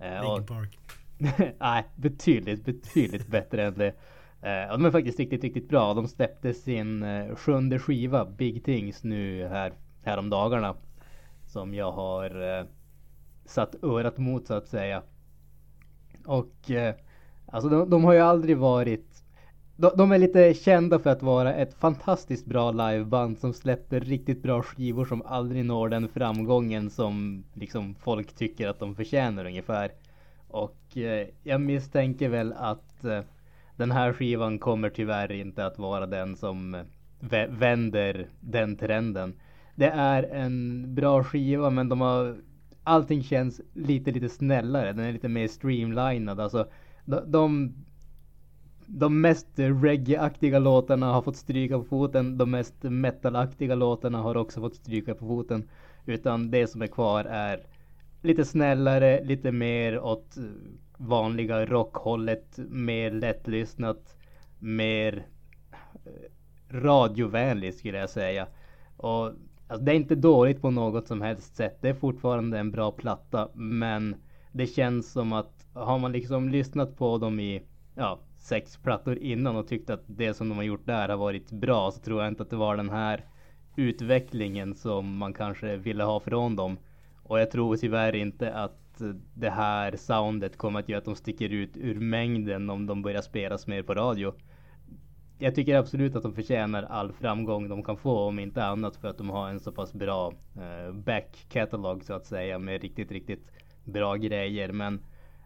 [0.00, 0.78] Eh, Linkin Park.
[1.60, 3.88] Nej, betydligt, betydligt bättre än det.
[4.42, 5.94] Eh, de är faktiskt riktigt, riktigt bra.
[5.94, 9.72] De släppte sin eh, sjunde skiva, Big Things, nu här,
[10.04, 10.76] här om dagarna.
[11.46, 12.64] Som jag har eh,
[13.44, 15.02] satt örat mot så att säga.
[16.26, 16.94] Och eh,
[17.46, 19.12] alltså de, de har ju aldrig varit
[19.76, 24.42] de, de är lite kända för att vara ett fantastiskt bra liveband som släpper riktigt
[24.42, 29.90] bra skivor som aldrig når den framgången som liksom folk tycker att de förtjänar ungefär.
[30.52, 33.20] Och eh, jag misstänker väl att eh,
[33.76, 39.34] den här skivan kommer tyvärr inte att vara den som eh, vänder den trenden.
[39.74, 42.36] Det är en bra skiva men de har
[42.84, 44.92] Allting känns lite lite snällare.
[44.92, 46.40] Den är lite mer streamlinad.
[46.40, 46.66] Alltså
[47.04, 47.74] de, de
[48.86, 52.38] de mest reggae-aktiga låtarna har fått stryka på foten.
[52.38, 55.68] De mest metal-aktiga låtarna har också fått stryka på foten.
[56.06, 57.60] Utan det som är kvar är
[58.22, 60.36] lite snällare, lite mer åt
[60.96, 62.58] vanliga rockhållet.
[62.68, 64.16] Mer lättlyssnat.
[64.58, 65.32] Mer radiovänlig
[66.72, 68.46] radiovänligt skulle jag säga.
[68.96, 69.26] Och
[69.68, 71.78] alltså, det är inte dåligt på något som helst sätt.
[71.80, 73.48] Det är fortfarande en bra platta.
[73.54, 74.16] Men
[74.52, 77.62] det känns som att har man liksom lyssnat på dem i
[77.94, 81.50] ja, sex plattor innan och tyckt att det som de har gjort där har varit
[81.50, 83.24] bra så tror jag inte att det var den här
[83.76, 86.78] utvecklingen som man kanske ville ha från dem.
[87.22, 89.02] Och jag tror tyvärr inte att
[89.34, 93.22] det här soundet kommer att göra att de sticker ut ur mängden om de börjar
[93.22, 94.34] spelas mer på radio.
[95.38, 99.08] Jag tycker absolut att de förtjänar all framgång de kan få om inte annat för
[99.08, 103.12] att de har en så pass bra eh, back catalog så att säga med riktigt,
[103.12, 103.52] riktigt
[103.84, 104.72] bra grejer.
[104.72, 105.00] Men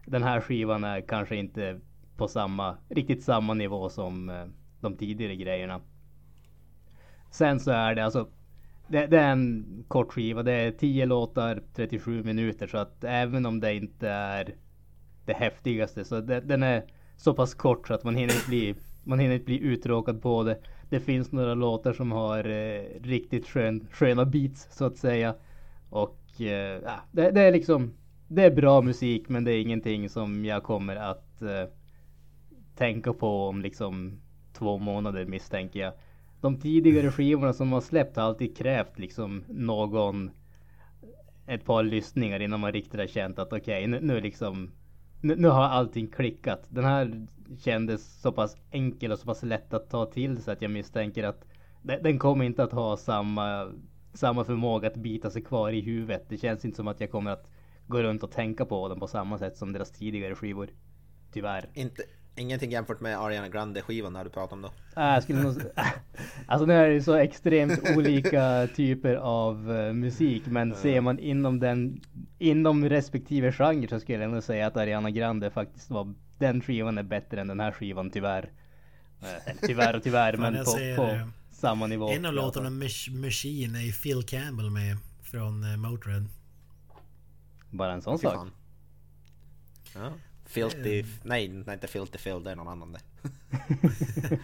[0.05, 1.79] den här skivan är kanske inte
[2.17, 4.45] på samma, riktigt samma nivå som eh,
[4.79, 5.81] de tidigare grejerna.
[7.31, 8.27] Sen så är det alltså
[8.87, 10.43] det, det är en kort skiva.
[10.43, 12.67] Det är 10 låtar, 37 minuter.
[12.67, 14.55] Så att även om det inte är
[15.25, 16.83] det häftigaste så det, den är
[17.17, 20.43] så pass kort så att man hinner inte bli, man hinner inte bli uttråkad på
[20.43, 20.59] det.
[20.89, 25.35] Det finns några låtar som har eh, riktigt skön, sköna beats så att säga.
[25.89, 27.93] Och eh, det, det är liksom
[28.27, 31.69] Det är bra musik men det är ingenting som jag kommer att eh,
[32.75, 34.21] tänka på om liksom
[34.53, 35.93] två månader misstänker jag.
[36.41, 40.31] De tidigare skivorna som har släppt har alltid krävt liksom någon
[41.47, 44.71] ett par lyssningar innan man riktigt har känt att okej nu, nu liksom
[45.21, 46.65] nu, nu har allting klickat.
[46.69, 47.27] Den här
[47.59, 51.23] kändes så pass enkel och så pass lätt att ta till sig att jag misstänker
[51.23, 51.45] att
[51.81, 53.71] den, den kommer inte att ha samma
[54.13, 56.25] samma förmåga att bita sig kvar i huvudet.
[56.29, 57.49] Det känns inte som att jag kommer att
[57.87, 60.69] gå runt och tänka på den på samma sätt som deras tidigare skivor.
[61.31, 61.69] Tyvärr.
[61.73, 62.03] Inte,
[62.37, 64.67] ingenting jämfört med Ariana Grande-skivan när du pratar om då.
[64.67, 65.61] Äh, jag skulle nog...
[66.47, 70.43] Alltså nu är det så extremt olika typer av eh, musik.
[70.45, 72.01] Men ser man inom den...
[72.39, 76.13] Inom respektive genre så skulle jag nog säga att Ariana Grande faktiskt var...
[76.37, 78.51] Den skivan är bättre än den här skivan tyvärr.
[79.21, 82.09] Eh, eller tyvärr och tyvärr men på, på eh, samma nivå.
[82.09, 84.97] En av låtarna, Machine, är ju Phil Campbell med.
[85.21, 86.25] Från uh, Motörhead.
[87.69, 88.47] Bara en sån sak.
[89.93, 90.11] Ja.
[90.49, 91.03] Filthy...
[91.23, 92.99] Nej, nej, inte Filthy Phil, det är någon annan det.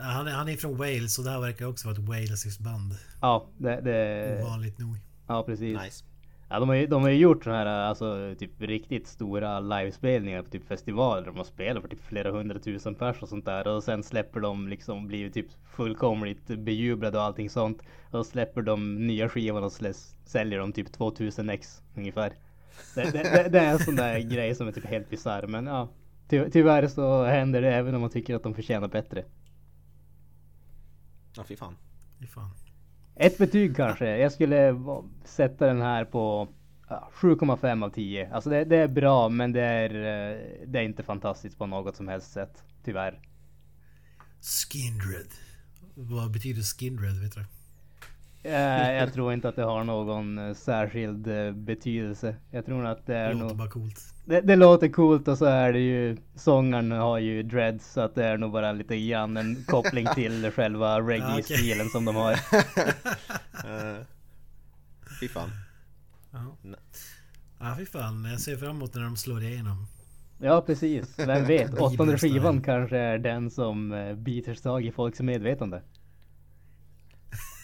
[0.00, 2.94] Han är, han är från Wales och det här verkar också vara ett walesiskt band.
[3.20, 4.96] Ja, det, det, Ovanligt nog.
[5.26, 5.78] ja precis.
[5.82, 6.04] Nice.
[6.50, 10.42] Ja, de, har ju, de har ju gjort så här alltså typ riktigt stora livespelningar
[10.42, 11.26] på typ festivaler.
[11.26, 13.68] De har spelat för typ flera hundratusen pers och sånt där.
[13.68, 17.82] Och sen släpper de liksom, blir typ fullkomligt bejublade och allting sånt.
[18.10, 19.72] Och släpper de nya skivan och
[20.24, 22.32] säljer de typ 2000 ex ungefär.
[22.94, 25.46] Det, det, det, det är en sån där grej som är typ helt bisarr.
[25.46, 25.88] Men ja,
[26.28, 29.24] ty, tyvärr så händer det även om man tycker att de förtjänar bättre.
[31.36, 31.76] Ja, fy fan.
[32.20, 32.50] Fy fan.
[33.14, 34.16] Ett betyg kanske.
[34.16, 34.74] Jag skulle
[35.24, 36.48] sätta den här på
[36.88, 38.30] ja, 7,5 av 10.
[38.32, 41.96] Alltså det, det är bra men det är, eh, det är inte fantastiskt på något
[41.96, 42.62] som helst sätt.
[42.84, 43.20] Tyvärr.
[44.40, 45.32] Skindred.
[45.94, 47.20] Vad betyder Skindred?
[47.22, 47.44] Vet du?
[48.42, 52.36] Eh, jag tror inte att det har någon eh, särskild eh, betydelse.
[52.50, 53.56] Jag tror att det Det är låter nog...
[53.56, 54.14] bara coolt.
[54.24, 58.14] Det, det låter coolt och så är det ju Sångaren har ju dreads så att
[58.14, 62.32] det är nog bara lite grann en koppling till själva reggae-stilen som de har.
[63.64, 64.04] Uh,
[65.20, 65.50] fy fan.
[66.30, 66.56] Ja.
[67.60, 68.24] Ja, fy fan.
[68.24, 69.86] Jag ser fram emot när de slår igenom.
[70.38, 71.74] Ja precis, vem vet?
[71.80, 75.82] Åttonde skivan kanske är den som biter tag i folks medvetande.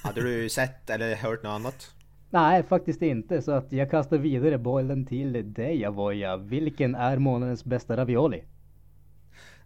[0.05, 1.91] Hade du sett eller hört något annat?
[2.31, 3.43] Nej, faktiskt inte.
[3.43, 6.37] Så att jag kastar vidare bollen till dig Avoya.
[6.37, 8.45] Vilken är månadens bästa ravioli?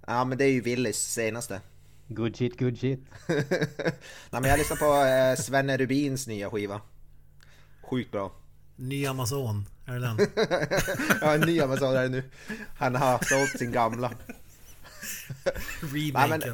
[0.06, 1.60] Ja men det är ju Willys senaste.
[2.08, 3.00] Good shit, good shit.
[4.30, 6.80] Nej men jag lyssnar på eh, Svenne Rubins nya skiva.
[7.82, 8.32] Sjukt bra.
[8.76, 9.66] Ny Amazon.
[9.86, 10.18] Är det den?
[11.20, 12.22] Ja en ny Amazon är det nu.
[12.76, 14.10] Han har sålt sin gamla.
[15.94, 16.52] Remake.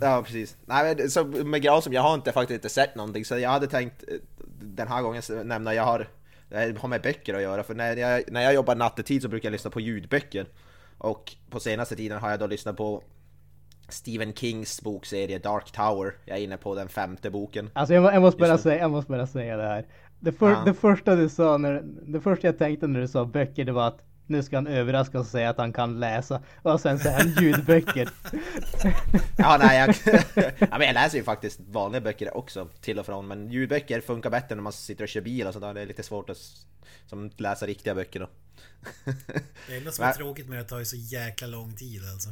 [0.00, 0.56] Ja precis.
[0.66, 3.66] Nej men så med Granström, jag har inte faktiskt inte sett någonting så jag hade
[3.66, 4.14] tänkt eh,
[4.60, 6.08] den här gången nämna jag har
[6.48, 9.46] det har med böcker att göra för när jag, när jag jobbar nattetid så brukar
[9.48, 10.46] jag lyssna på ljudböcker.
[10.98, 13.02] Och på senaste tiden har jag då lyssnat på
[13.88, 16.14] Stephen Kings bokserie Dark Tower.
[16.24, 17.70] Jag är inne på den femte boken.
[17.72, 19.86] Alltså jag, jag måste bara säga, jag måste bara säga det här.
[20.20, 20.62] Det, för, Ja.
[20.64, 23.88] det första du sa när, det första jag tänkte när du sa böcker det var
[23.88, 26.42] att nu ska han överraska och säga att han kan läsa.
[26.62, 28.08] Och sen säger han ljudböcker.
[29.38, 29.96] Ja, nej, jag,
[30.58, 34.30] ja, men jag läser ju faktiskt vanliga böcker också till och från men ljudböcker funkar
[34.30, 35.74] bättre när man sitter och kör bil och sådär.
[35.74, 36.38] Det är lite svårt att
[37.06, 38.28] som läsa riktiga böcker då.
[39.68, 42.30] Det enda som är tråkigt med det tar ju så jäkla lång tid alltså.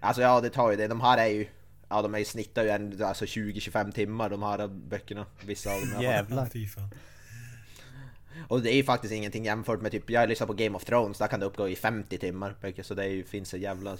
[0.00, 0.88] Alltså ja, det tar ju det.
[0.88, 1.48] De här är ju
[1.88, 5.80] Ja de är ju snittar ju en, alltså 20-25 timmar de här böckerna, vissa av
[5.80, 6.02] dem.
[6.02, 6.46] Jävlar.
[6.46, 6.90] Fy fan.
[8.48, 11.18] Och det är ju faktiskt ingenting jämfört med typ, jag lyssnar på Game of Thrones,
[11.18, 13.98] där kan det uppgå i 50 timmar så det ju, finns en jävla är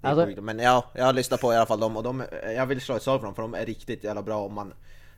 [0.00, 0.42] Alltså-.
[0.42, 2.24] Men ja, jag har lyssnat på i alla fall dem och de,
[2.56, 4.74] jag vill slå ett slag för dem för de är riktigt jävla bra om man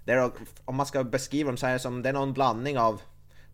[0.06, 0.30] är,
[0.64, 3.00] Om man ska beskriva dem så är det som, det är någon blandning av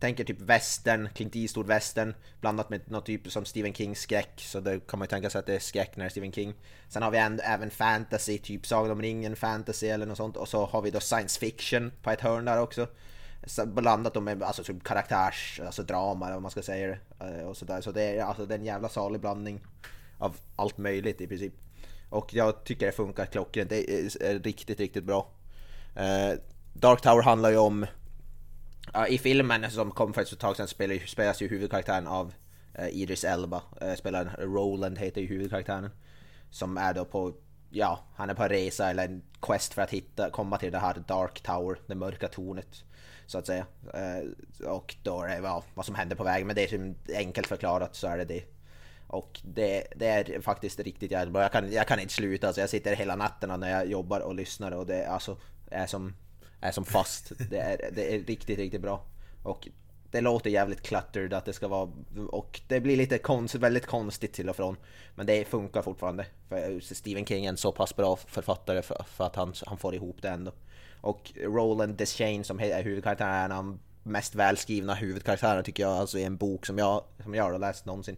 [0.01, 4.61] Tänker typ western, Clint Eastwood western Blandat med något typ som Stephen Kings skräck Så
[4.61, 6.55] det kan man ju tänka sig att det är skräck när det är Stephen King
[6.89, 10.49] Sen har vi en, även fantasy, typ Sagan om ringen fantasy eller något sånt Och
[10.49, 12.93] så har vi då science fiction på ett hörn där också så
[13.67, 16.87] blandat dem med alltså typ karaktärs, alltså drama eller vad man ska säga
[17.19, 17.25] det.
[17.27, 17.81] Eh, så där.
[17.81, 19.61] Så det är alltså det är en jävla salig blandning
[20.19, 21.55] av allt möjligt i princip.
[22.09, 25.29] Och jag tycker det funkar klockrent, det är, är riktigt, riktigt bra.
[25.95, 26.39] Eh,
[26.73, 27.87] Dark Tower handlar ju om,
[28.93, 32.33] ja, i filmen som kom för ett tag sedan spelar, spelas ju huvudkaraktären av
[32.75, 33.63] eh, Idris Elba.
[33.81, 35.91] Eh, spelar Roland heter ju huvudkaraktären.
[36.51, 37.35] Som är då på,
[37.77, 40.79] ja, han är på en resa eller en quest för att hitta, komma till det
[40.79, 42.85] här Dark Tower, det mörka tornet.
[43.27, 43.67] Så att säga.
[43.95, 46.95] Eh, och då är det ja, vad som händer på vägen, men det är som
[47.15, 48.45] enkelt förklarat så är det det.
[49.07, 51.43] Och det, det är faktiskt riktigt jävla bra.
[51.43, 54.35] Jag kan, jag kan inte sluta, alltså jag sitter hela natten när jag jobbar och
[54.35, 55.37] lyssnar och det alltså,
[55.71, 56.15] är, som,
[56.61, 57.33] är som fast.
[57.51, 59.05] Det är, det är riktigt, riktigt bra.
[59.43, 59.69] Och
[60.17, 61.91] det låter jävligt cluttered att det ska vara
[62.29, 64.77] och det blir lite konst, väldigt konstigt till och från.
[65.15, 66.27] Men det funkar fortfarande.
[66.49, 69.95] För Stephen King är en så pass bra författare för, för att han, han får
[69.95, 70.53] ihop det ändå.
[71.01, 75.93] Och Roland Deschain som är huvudkaraktären är en av de mest välskrivna huvudkaraktärerna tycker jag,
[75.93, 78.17] alltså i en bok som jag, som jag har läst någonsin.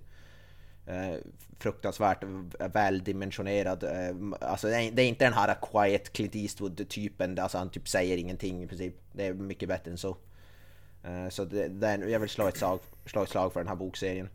[0.86, 1.14] Eh,
[1.59, 2.24] fruktansvärt
[2.59, 3.84] väldimensionerad.
[3.84, 7.70] Eh, alltså det är, det är inte den här quiet Clint Eastwood typen, alltså han
[7.70, 8.94] typ säger ingenting i princip.
[9.12, 10.16] Det är mycket bättre än så.
[11.09, 13.76] Eh, så det, den, jag vill slå ett, slag, slå ett slag för den här
[13.76, 14.28] bokserien.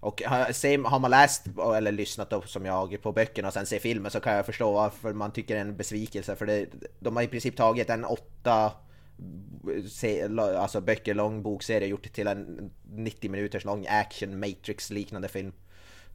[0.00, 1.46] Och eh, har, har man läst
[1.76, 4.72] eller lyssnat då, som jag på böckerna och sen ser filmen så kan jag förstå
[4.72, 6.36] varför man tycker det är en besvikelse.
[6.36, 6.66] För det,
[7.00, 8.72] de har i princip tagit en åtta
[9.76, 14.40] eh, se, alltså böcker lång bokserie och gjort det till en 90 minuters lång action
[14.40, 15.52] matrix liknande film.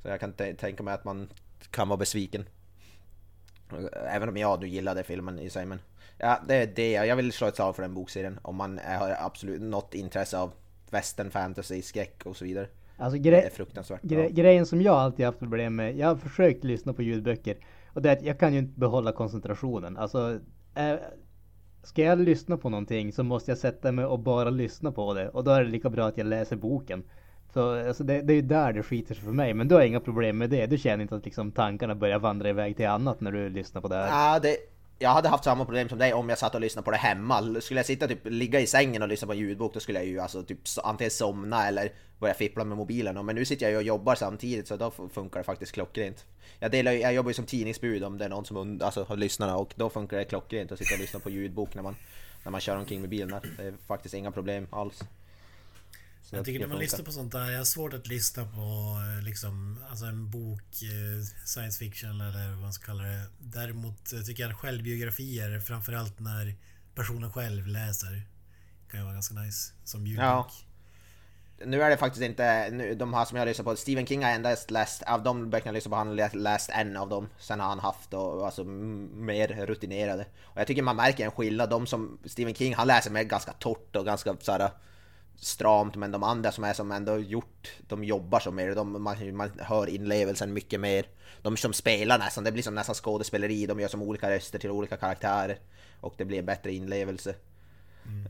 [0.02, 1.30] Så jag kan tänka mig att man
[1.72, 2.46] kan vara besviken.
[4.08, 5.80] Även om jag nu gillade filmen i sig men
[6.20, 9.16] Ja det är det, jag vill slå ett slag för den bokserien om man har
[9.20, 10.52] absolut något intresse av
[10.92, 12.68] western, fantasy, skräck och så vidare.
[12.98, 14.18] Alltså Det är gre fruktansvärt bra.
[14.18, 17.58] gre grejen som jag alltid haft problem med, jag har försökt lyssna på ljudböcker
[17.94, 19.98] och det är att jag kan ju inte behålla koncentrationen.
[19.98, 20.40] Alltså,
[20.76, 20.96] eh,
[21.84, 25.30] ska jag lyssna på någonting så måste jag sätta mig och bara lyssna på det
[25.30, 27.04] och då är det lika bra att jag läser boken.
[27.54, 29.82] Så alltså det, det är ju där det skiter sig för mig, men du har
[29.82, 30.66] inga problem med det.
[30.66, 33.88] Du känner inte att liksom tankarna börjar vandra iväg till annat när du lyssnar på
[33.88, 34.34] det här.
[34.34, 34.58] Ja, det,
[35.00, 37.62] jag hade haft samma problem som dig om jag satt och lyssnade på det hemma.
[37.62, 40.08] Skulle jag sitta typ, ligga i sängen och lyssna på en ljudbok då skulle jag
[40.08, 43.26] ju alltså typ antingen somna eller börja fippla med mobilen.
[43.26, 46.26] Men nu sitter jag ju och jobbar samtidigt så då funkar det faktiskt klockrent.
[46.60, 49.18] Jag, delar, jag jobbar ju som tidningsbud om det är någon som und- alltså, har
[49.18, 51.96] lyssnarna och då funkar det klockrent att sitta och lyssna på ljudbok när man,
[52.44, 53.42] när man kör omkring med bilen.
[53.58, 55.04] Det är faktiskt inga problem alls.
[56.30, 58.46] Så Jag tycker när man det lyssnar på sånt där, jag har svårt att lyssna
[58.46, 63.24] på eh, liksom, alltså en bok, eh, science fiction eller vad man ska kalla det.
[63.40, 66.56] Däremot eh, tycker jag självbiografier, framförallt när
[66.96, 68.28] personen själv läser,
[68.92, 69.74] kan ju vara ganska nice.
[69.84, 70.26] Som ljudbok.
[70.26, 70.52] Ja.
[71.66, 74.32] Nu är det faktiskt inte, nu, de här som jag lyssnar på, Stephen King har
[74.32, 77.30] endast läst, av de böckerna jag lyssnar på, han har läst, en av dem.
[77.40, 80.26] Sen har han haft då, alltså mer rutinerade.
[80.42, 83.54] Och jag tycker man märker en skillnad, de som, Stephen King, han läser med ganska
[83.54, 84.72] torrt och ganska såhär
[85.40, 89.36] stramt, men de andra som är som ändå gjort, de jobbar så mer, de, man,
[89.36, 91.06] man hör inlevelsen mycket mer.
[91.42, 94.72] De som spelar nästan, det blir som nästan skådespeleri, de gör som olika röster till
[94.72, 95.60] olika karaktärer.
[96.02, 97.36] Och det blir bättre inlevelse.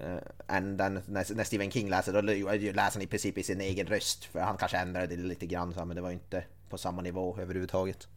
[0.04, 3.62] Uh, än den, när, när Stephen King läser, då läser han i princip i sin
[3.62, 4.26] egen röst.
[4.26, 8.08] För han kanske ändrade det lite grann, men det var inte på samma nivå överhuvudtaget.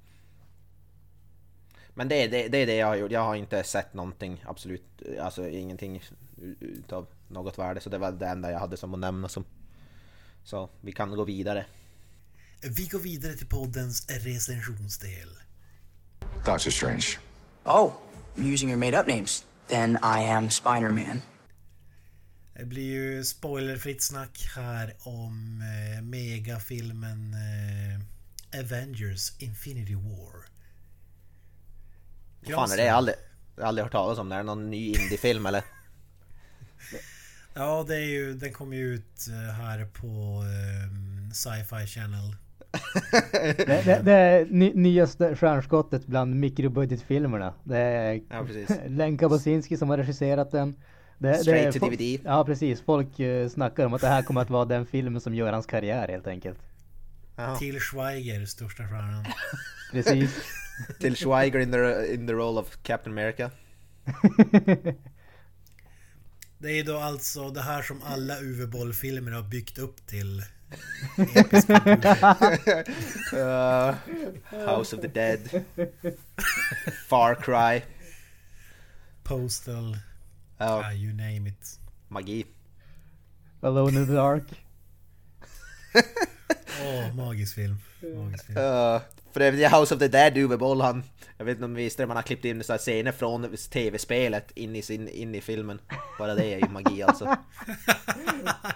[1.94, 3.10] Men det, det, det är det jag har gjort.
[3.10, 6.02] Jag har inte sett någonting, absolut, alltså ingenting
[6.60, 7.80] utav något värde.
[7.80, 9.44] Så det var det enda jag hade som att nämna som.
[10.44, 11.66] Så vi kan gå vidare.
[12.76, 15.28] Vi går vidare till poddens recensionsdel.
[16.46, 17.06] Doctor Strange.
[17.64, 17.92] Oh,
[18.36, 19.44] I'm using your made up names.
[19.68, 21.20] Then I am Spider-Man.
[22.54, 30.46] Det blir ju spoilerfritt snack här om eh, megafilmen eh, Avengers Infinity War.
[32.46, 32.84] Vad fan är det?
[32.84, 33.16] Jag har aldrig,
[33.62, 34.34] aldrig hört talas om det.
[34.34, 35.64] Är det någon ny indiefilm eller?
[37.54, 42.36] Ja, det är ju, den kom ju ut eh, här på eh, Sci-Fi Channel.
[43.56, 47.54] Det, det, det är ny, nyaste stjärnskottet bland mikrobudgetfilmerna.
[47.64, 48.46] Det är Ja.
[48.86, 50.76] Lenka Bosinski som har regisserat den.
[51.18, 52.20] Det, det Straight är to DVD.
[52.24, 55.34] Ja precis, folk uh, snackar om att det här kommer att vara den filmen som
[55.34, 56.58] gör hans karriär helt enkelt.
[57.36, 57.56] Ja.
[57.56, 59.24] Till Schweiger, största stjärnan.
[59.92, 60.42] Precis.
[61.00, 63.50] Till Schweiger in the, in the role of Captain America.
[66.62, 70.44] Det är då alltså det här som alla UV-bollfilmer har byggt upp till.
[73.32, 73.94] Uh,
[74.78, 75.64] House of the Dead.
[77.08, 77.82] Far Cry.
[79.22, 79.96] Postal,
[80.58, 81.80] Ja, ah, you name it.
[82.08, 82.46] magi.
[83.60, 84.44] Alone in the Dark.
[85.94, 86.02] Åh,
[87.04, 87.16] film.
[87.16, 87.76] Magisk film.
[88.02, 89.00] Uh,
[89.32, 91.02] för övrigt, House of the Dead, Uwe Boll, han...
[91.38, 94.50] Jag vet inte om visste det, man har klippt in så här scener från tv-spelet
[94.50, 95.80] in i, sin, in i filmen.
[96.18, 97.24] Bara det är ju magi alltså.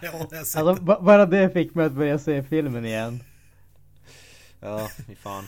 [0.03, 3.23] ja, Alltså ba- bara det fick mig att börja se filmen igen.
[4.61, 5.45] Ja, fy fan.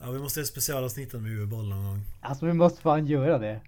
[0.00, 2.00] Ja, vi måste göra specialavsnitt om UV-boll någon gång.
[2.20, 3.60] Alltså vi måste fan göra det.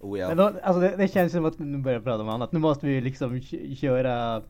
[0.00, 0.28] Oh ja.
[0.28, 2.52] Men då, alltså det, det känns som att nu börjar prata om annat.
[2.52, 3.40] Nu måste vi ju liksom
[3.80, 4.42] köra...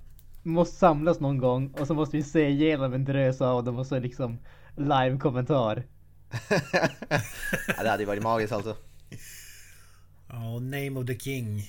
[0.46, 3.86] Måste samlas någon gång och så måste vi se igenom en drös av dem och
[3.86, 4.38] så liksom
[4.76, 5.84] live-kommentar.
[7.76, 8.76] ja, det hade ju varit magiskt alltså.
[10.28, 11.62] Ja, och Name of the King.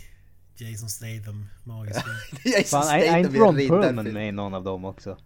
[0.57, 1.45] Jason Statham.
[1.63, 2.15] Magisk film.
[2.55, 3.81] Jason Fan, är, är Statham inte Ron.
[3.81, 5.17] Perlman med i någon av dem också?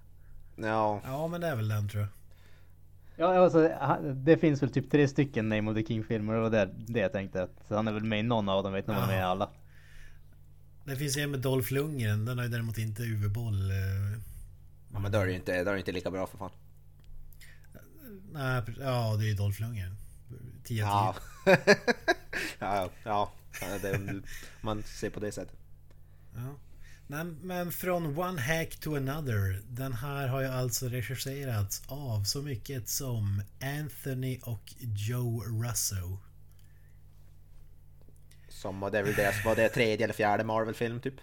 [0.56, 2.10] Ja, Ja, men det är väl den tror jag.
[3.16, 3.70] Ja, alltså,
[4.14, 7.00] det finns väl typ tre stycken Name of the King-filmer och det var det, det
[7.00, 9.10] jag tänkte att han är väl med i någon av dem, vet inte om han
[9.10, 9.50] är med i alla.
[10.90, 12.26] Det finns en med Dolph Lundgren.
[12.26, 13.72] Den har ju däremot inte UV-boll.
[13.72, 13.78] eh,
[14.94, 16.52] ja men då är det ju inte, då är inte lika bra för fan.
[18.32, 19.96] Nej, ja det är ju Dolph Lundgren.
[20.64, 21.16] 10 Ja.
[21.46, 21.58] ja.
[22.60, 23.32] ja, ja.
[23.62, 24.22] ja det,
[24.62, 25.56] man ser på det sättet.
[26.36, 26.56] ja.
[27.08, 29.62] Nej, men från One Hack to Another.
[29.70, 36.20] Den här har ju alltså regisserats av så mycket som Anthony och Joe Russo.
[38.60, 41.14] Som var det väl deras, var det tredje eller fjärde Marvel-film typ?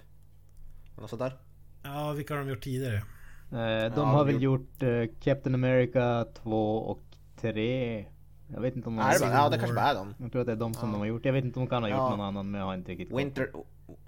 [0.99, 1.37] Något sånt där?
[1.83, 2.97] Ja, vilka har de gjort tidigare?
[2.97, 3.03] Eh,
[3.51, 7.03] de Ja, har väl gjort eh, Captain America 2 och
[7.41, 8.07] 3.
[8.49, 10.15] Jag vet inte om de det har ja, det kanske var de.
[10.19, 11.25] Jag tror att det är de som de har gjort.
[11.25, 12.11] Jag vet inte om de kan ha gjort Ja.
[12.11, 13.19] någon annan men jag har inte riktigt.
[13.19, 13.51] Winter,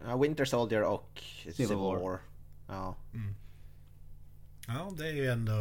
[0.04, 1.22] ja, Winter Soldier och
[1.52, 2.00] Civil, War.
[2.00, 2.20] War.
[2.68, 2.96] Ja.
[4.66, 5.52] Ja, det är ju ändå...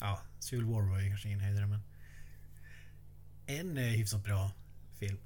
[0.00, 1.80] Ja, Civil War var ju kanske ingen höjdare men...
[3.46, 4.50] En eh, hyfsat bra
[4.98, 5.16] film.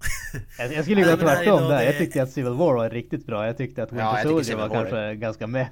[0.58, 1.82] Jag, jag skulle gå Nej, tvärtom där.
[1.82, 3.46] Jag tyckte att Civil War var riktigt bra.
[3.46, 5.68] Jag tyckte att Winter Ja, tycker Soldier var är- kanske ganska med.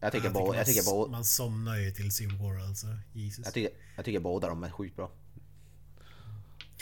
[0.00, 2.86] Jag tycker, Jag bo, man jag, tycker bo, Man somnar ju till Civil War alltså.
[3.12, 3.44] Jesus.
[3.44, 5.10] jag, tycker, jag tycker båda de är sjukt bra.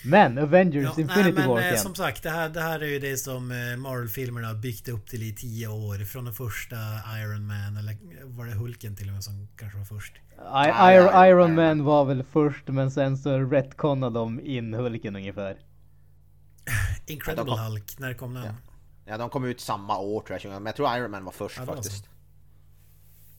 [0.04, 1.78] Men Avengers Ja, nej, Infinity men War eh, igen.
[1.78, 5.06] som sagt, det här, det här är ju det som eh, Marvel-filmerna har byggt upp
[5.08, 6.04] till i tio år.
[6.04, 6.76] Från den första
[7.22, 10.16] Iron Man, eller var det Hulken till och med som kanske var först?
[10.16, 11.54] I, Ja, Iron, Iron.
[11.54, 15.56] Man var väl först men sen så retconade de in Hulken ungefär.
[17.06, 18.44] Incredible Ja, kom- Hulk, när kom den?
[18.44, 18.54] Ja.
[19.04, 21.58] Ja, de kom ut samma år tror jag, men jag tror Iron Man var först
[21.58, 22.04] Ja, faktiskt.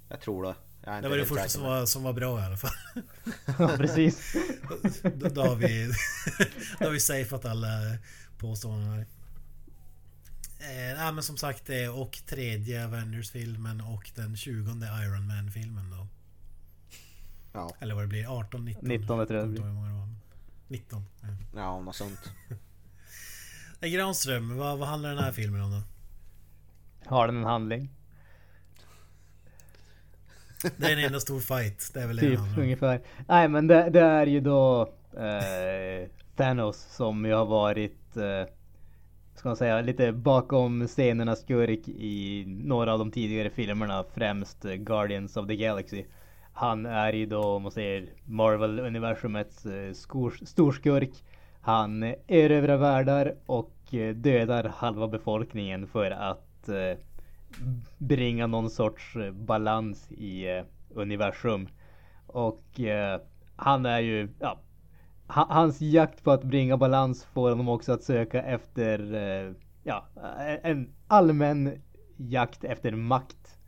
[0.10, 0.56] Jag tror det.
[0.84, 2.72] Jag Det var det första som var, som var bra i alla fall.
[3.60, 4.36] Ja precis.
[5.16, 5.86] då, då, har vi,
[6.80, 7.68] då har vi safeat alla
[8.38, 9.06] påståenden här.
[10.60, 16.08] Eh, men som sagt det och tredje Avengers-filmen och den tjugonde Iron Man-filmen då.
[17.54, 18.88] Ja, Eller vad det blir, 18, 19?
[18.88, 19.44] 19 tror jag det blir.
[19.48, 20.10] inte ihåg hur många det var.
[20.68, 21.06] 19.
[21.22, 21.28] Ja.
[21.56, 22.32] ja något sånt.
[23.82, 25.82] Granström, vad, vad handlar den här filmen om då?
[27.10, 27.90] Har den en handling?
[30.78, 31.92] Det är en enda stor fight.
[31.94, 32.56] Det är väl det Typ om.
[32.60, 33.02] ungefär.
[33.28, 34.82] Nej men det, det är ju då
[35.18, 38.54] eh, Thanos som ju har varit eh,
[39.36, 44.06] Ska man säga lite bakom scenerna skurk i några av de tidigare filmerna.
[44.14, 46.06] Främst eh, Guardians of the Galaxy.
[46.54, 51.12] Han är ju då om man säger Marvel-universumets eh, skor- storskurk.
[51.68, 56.98] Han erövrar världar och eh, dödar halva befolkningen för att eh,
[57.98, 61.68] bringa någon sorts eh, balans i universum.
[62.28, 62.64] Och
[63.56, 64.60] han är ju, ja,
[65.28, 69.00] hans jakt på att bringa balans får honom också att söka efter,
[69.84, 70.06] ja,
[70.64, 71.82] en allmän
[72.18, 73.60] jakt efter makt.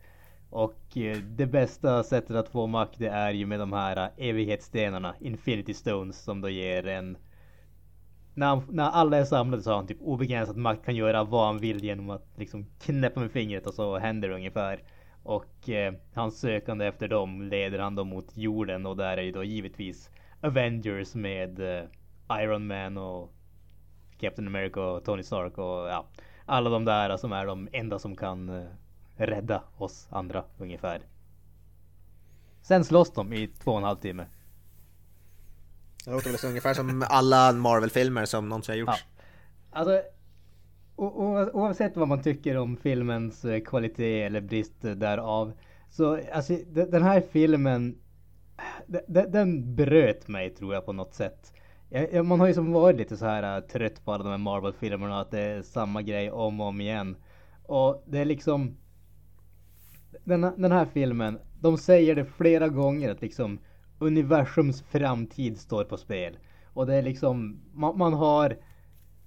[0.50, 0.80] Och
[1.22, 6.22] det bästa sättet att få makt det är ju med de här evighetsstenarna, Infinity Stones,
[6.22, 7.16] som då ger en
[8.34, 11.46] när, han, när alla är samlade så har han typ obegränsad makt, kan göra vad
[11.46, 14.82] han vill genom att liksom knäppa med fingret och så händer det ungefär.
[15.22, 19.32] Och eh, hans sökande efter dem leder han då mot jorden och där är ju
[19.32, 20.10] då givetvis
[20.40, 21.84] Avengers med eh,
[22.30, 23.32] Iron Man och
[24.18, 26.06] Captain America och Tony Stark och ja,
[26.46, 28.64] alla de där som är de enda som kan eh,
[29.16, 31.00] rädda oss andra ungefär.
[32.62, 34.26] Sen slåss de i två och en halv timme.
[36.04, 38.80] Det låter väl så ungefär som alla Marvel-filmer som någonsin har Ja.
[38.92, 39.04] gjorts.
[39.70, 40.02] Alltså,
[40.96, 45.52] oavsett vad man tycker om filmens eh, kvalitet eller brist därav.
[45.90, 47.98] Så alltså, den här filmen,
[49.28, 51.52] den bröt mig tror jag på något sätt.
[51.88, 54.38] Jag, man har ju som varit lite så här eh, trött på alla de här
[54.38, 57.16] Marvel-filmerna, att det är samma grej om och om igen.
[57.62, 58.76] Och det är liksom
[60.24, 63.58] den, här- den här filmen, de säger det flera gånger att liksom
[64.00, 66.38] universums framtid står på spel.
[66.72, 68.56] Och det är liksom, man, man har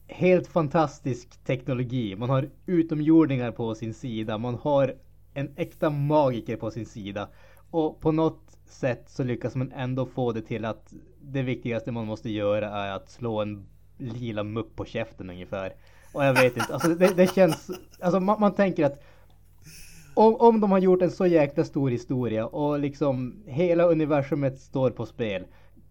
[0.08, 2.16] helt fantastisk teknologi.
[2.16, 4.38] Man har utomjordingar på sin sida.
[4.38, 4.96] Man har
[5.34, 7.30] en äkta magiker på sin sida.
[7.72, 12.06] Och på något sätt så lyckas man ändå få det till att det viktigaste man
[12.06, 13.66] måste göra är att slå en
[13.98, 15.74] lila mupp på käften ungefär.
[16.14, 19.04] Och jag vet inte, alltså det, det känns, alltså man, man tänker att
[20.14, 24.90] om, om de har gjort en så jäkla stor historia och liksom hela universumet står
[24.90, 25.46] på spel.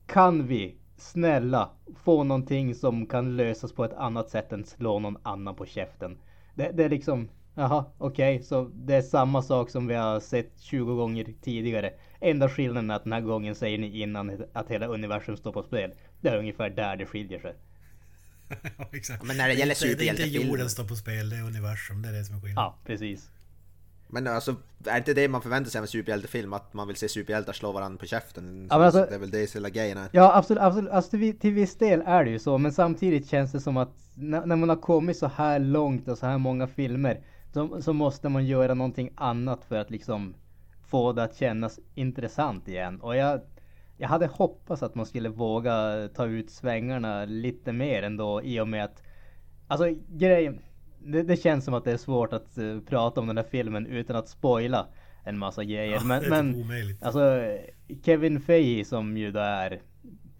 [0.06, 1.70] Kan vi, snälla,
[2.04, 6.18] få någonting som kan lösas på ett annat sätt än slå någon annan på käften?
[6.54, 10.60] Det, det är liksom, jaha, okej, så det är samma sak som vi har sett
[10.60, 11.92] 20 gånger tidigare.
[12.20, 15.62] Enda skillnaden är att den här gången säger ni innan att hela universum står på
[15.62, 15.94] spel.
[16.20, 17.54] Det är ungefär där det skiljer sig.
[18.78, 19.24] ja, exakt.
[19.24, 21.36] Men när det gäller är inte, det är inte superhjältefilmer- jorden står på spel, det
[21.36, 22.02] är universum.
[22.02, 22.64] Det är det som är skillnaden.
[22.64, 23.30] Ja, precis.
[24.12, 24.54] Men alltså,
[24.86, 26.52] är inte det man förväntar sig av en superhjältefilm?
[26.52, 28.66] Att man vill se superhjältar slå varandra på käften?
[28.70, 30.08] Ja, alltså- det är väl det hela grejen är.
[30.12, 30.90] Ja absolut, absolut.
[30.90, 32.58] Alltså, till, till viss del är det ju så.
[32.58, 36.18] Men samtidigt känns det som att när, när man har kommit så här långt och
[36.18, 37.20] så här många filmer.
[37.52, 40.34] Så, så måste man göra någonting annat för att liksom
[40.86, 43.00] få det att kännas intressant igen.
[43.00, 43.40] Och jag,
[43.96, 48.68] jag hade hoppats att man skulle våga ta ut svängarna lite mer ändå i och
[48.68, 49.02] med att
[49.68, 50.58] Alltså grejen
[51.04, 53.86] det, det känns som att det är svårt att eh, prata om den här filmen
[53.86, 54.86] utan att spoila
[55.24, 55.92] en massa grejer.
[55.92, 56.64] Ja, men, men.
[57.00, 57.42] Alltså
[58.04, 59.80] Kevin Feige som ju då är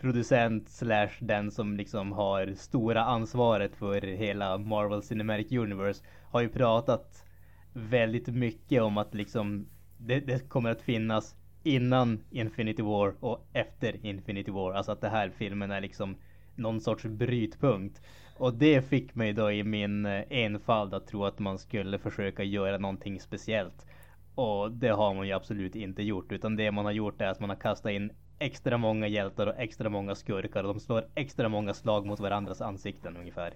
[0.01, 6.49] producent slash den som liksom har stora ansvaret för hela Marvel Cinematic Universe har ju
[6.49, 7.25] pratat
[7.73, 9.67] väldigt mycket om att liksom
[9.99, 14.73] det, det kommer att finnas innan Infinity War och efter Infinity War.
[14.73, 16.17] Alltså att det här filmen är liksom
[16.55, 18.03] någon sorts brytpunkt.
[18.37, 22.43] Och det fick mig då i min eh, enfald att tro att man skulle försöka
[22.43, 23.87] göra någonting speciellt.
[24.35, 26.33] Och det har man ju absolut inte gjort.
[26.33, 29.55] Utan det man har gjort är att man har kastat in extra många hjältar och
[29.59, 30.65] extra många skurkar.
[30.65, 33.55] Och de slår extra många slag mot varandras ansikten ungefär.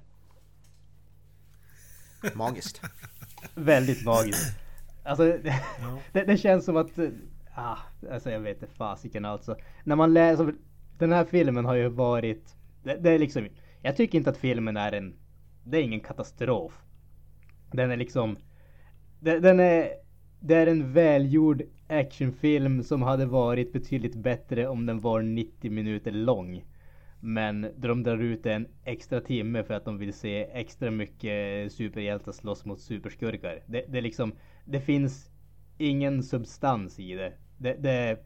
[2.34, 2.80] Magiskt.
[3.54, 4.58] Väldigt magiskt.
[5.04, 5.24] Alltså,
[5.80, 5.98] Ja.
[6.12, 6.98] det, det känns som att...
[6.98, 7.08] eh,
[7.58, 7.78] Ah,
[8.12, 9.56] alltså jag vet inte fasiken alltså.
[9.84, 10.54] När man läser...
[10.98, 12.56] Den här filmen har ju varit...
[12.82, 13.48] Det, det är liksom...
[13.86, 15.14] Jag tycker inte att filmen är en...
[15.64, 16.82] Det är ingen katastrof.
[17.72, 18.36] Den är liksom...
[19.20, 19.88] det- Den är...
[20.40, 26.10] Det är en välgjord actionfilm som hade varit betydligt bättre om den var 90 minuter
[26.10, 26.64] lång.
[27.20, 32.32] Men de drar ut en extra timme för att de vill se extra mycket superhjältar
[32.32, 33.60] slåss mot superskurkar.
[33.66, 34.32] Det, det liksom,
[34.64, 35.30] det finns
[35.78, 37.32] ingen substans i det.
[37.58, 38.18] det, det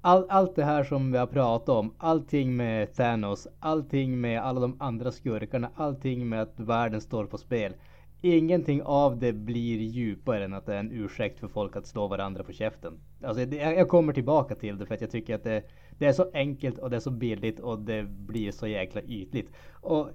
[0.00, 4.60] all, allt det här som vi har pratat om, allting med Thanos, allting med alla
[4.60, 7.74] de andra skurkarna, allting med att världen står på spel.
[8.22, 12.08] ingenting av det blir djupare än att det är en ursäkt för folk att slå
[12.08, 12.98] varandra på käften.
[13.22, 15.62] Alltså det, jag kommer tillbaka till det för att jag tycker att det,
[15.98, 19.52] det är så enkelt och det är så billigt och det blir så jäkla ytligt.
[19.72, 20.08] Och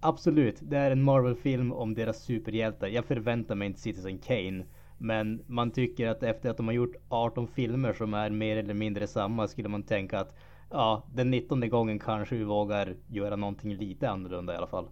[0.00, 2.88] absolut, det är en Marvel-film om deras superhjältar.
[2.88, 4.64] Jag förväntar mig inte Citizen Kane.
[4.98, 8.74] Men man tycker att efter att de har gjort 18 filmer som är mer eller
[8.74, 10.34] mindre samma skulle man tänka att
[10.70, 14.88] ja, den 19 gången kanske vi vågar göra någonting lite annorlunda i alla fall.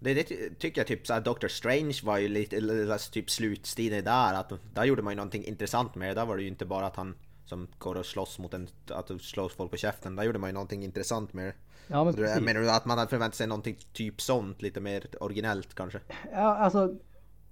[0.00, 0.24] Det, det
[0.58, 4.84] tycker jag typ såhär, Doctor Strange var ju lite, lite typ slutstilen där, att där
[4.84, 6.14] gjorde man ju någonting intressant med det.
[6.14, 7.14] Där var det ju inte bara att han
[7.44, 10.16] som går och slåss mot en, att slåss folk på käften.
[10.16, 11.54] Där gjorde man ju någonting intressant med det.
[11.86, 12.42] Ja, men precis.
[12.42, 16.00] Menar du att man hade förväntat sig någonting typ sånt, lite mer originellt kanske?
[16.32, 16.94] Ja, alltså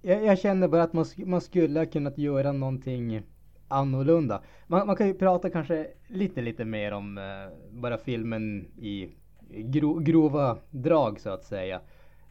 [0.01, 3.21] jag, jag känner bara att man, man skulle ha kunnat göra någonting
[3.67, 4.41] annorlunda.
[4.67, 7.23] Man, man kan ju prata kanske lite, lite mer om eh,
[7.71, 9.09] bara filmen i
[9.49, 11.81] gro, grova drag så att säga.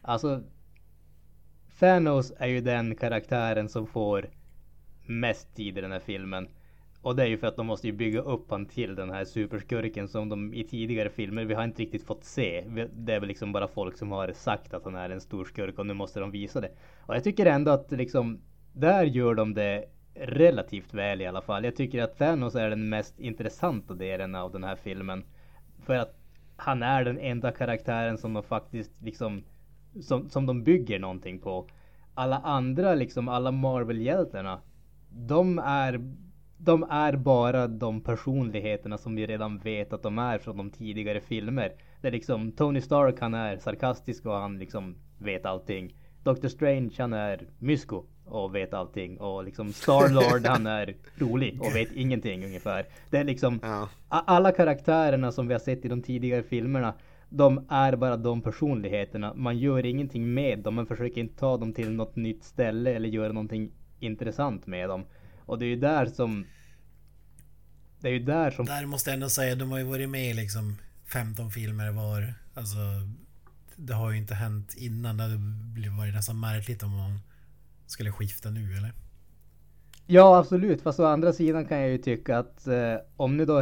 [0.01, 0.43] Alltså
[1.79, 4.29] Thanos är ju den karaktären som får
[5.05, 6.47] mest tid i den här filmen.
[7.07, 9.25] Och det är ju för att de måste ju bygga upp han till den här
[9.25, 12.63] superskurken som de i tidigare filmer, vi har inte riktigt fått se.
[12.93, 15.79] Det är väl liksom bara folk som har sagt att han är en stor skurk
[15.79, 16.71] och nu måste de visa det.
[17.01, 18.41] Och jag tycker ändå att liksom,
[18.73, 21.63] där gör de det relativt väl i alla fall.
[21.63, 25.23] Jag tycker att Thanos är den mest intressanta delen av den här filmen.
[25.85, 26.15] För att
[26.55, 29.43] han är den enda karaktären som de faktiskt liksom
[30.01, 31.67] som, som de bygger någonting på.
[32.13, 34.59] Alla andra liksom, alla Marvel-hjältarna.
[35.09, 35.99] De är
[36.57, 41.21] de är bara de personligheterna som vi redan vet att de är från de tidigare
[41.21, 41.71] filmer.
[42.01, 45.95] Det är liksom Tony Stark han är sarkastisk och han liksom vet allting.
[46.23, 51.75] Doctor Strange han är mysko och vet allting och liksom Starlord han är rolig och
[51.75, 52.85] vet ingenting ungefär.
[53.09, 53.89] Det är liksom ja.
[54.09, 56.93] alla karaktärerna som vi har sett i de tidigare filmerna.
[57.29, 59.33] De är bara de personligheterna.
[59.33, 60.75] Man gör ingenting med dem.
[60.75, 65.05] Man försöker inte ta dem till något nytt ställe eller göra någonting intressant med dem.
[65.47, 66.45] Och det är ju där som...
[67.99, 68.65] Det är ju där som...
[68.65, 72.33] Där måste jag ändå säga, de har ju varit med i liksom 15 filmer var.
[72.53, 72.77] Alltså...
[73.75, 75.17] Det har ju inte hänt innan.
[75.17, 75.37] Det hade
[75.97, 77.19] varit nästan märkligt om man
[77.85, 78.93] skulle skifta nu eller?
[80.05, 83.61] Ja absolut, fast å andra sidan kan jag ju tycka att eh, om nu då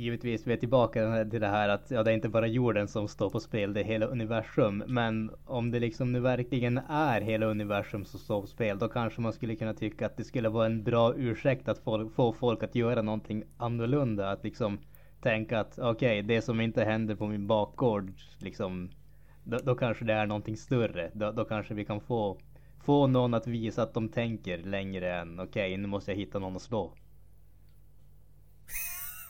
[0.00, 3.08] givetvis vi är tillbaka till det här att ja, det är inte bara jorden som
[3.08, 4.84] står på spel, det är hela universum.
[4.86, 9.20] Men om det liksom nu verkligen är hela universum som står på spel, då kanske
[9.20, 12.62] man skulle kunna tycka att det skulle vara en bra ursäkt att få, få folk
[12.62, 14.30] att göra någonting annorlunda.
[14.30, 14.78] Att liksom
[15.22, 18.90] tänka att okej, okay, det som inte händer på min bakgård, liksom,
[19.44, 21.10] då, då kanske det är någonting större.
[21.12, 22.38] Då, då kanske vi kan få
[22.82, 26.38] få någon att visa att de tänker längre än okej, okay, nu måste jag hitta
[26.38, 26.94] någon att slå.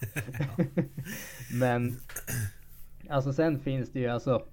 [1.52, 1.96] Men
[3.08, 4.46] alltså sen finns det ju alltså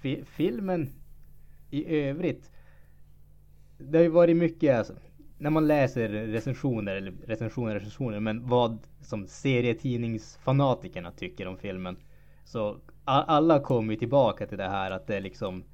[0.00, 0.92] fi filmen
[1.70, 2.50] i övrigt.
[3.78, 4.94] Det har ju varit mycket alltså,
[5.38, 11.96] när man läser recensioner eller recensioner recensioner men vad som serietidningsfanatikerna tycker om filmen.
[12.44, 15.64] Så alla kommer ju tillbaka till det här att det är liksom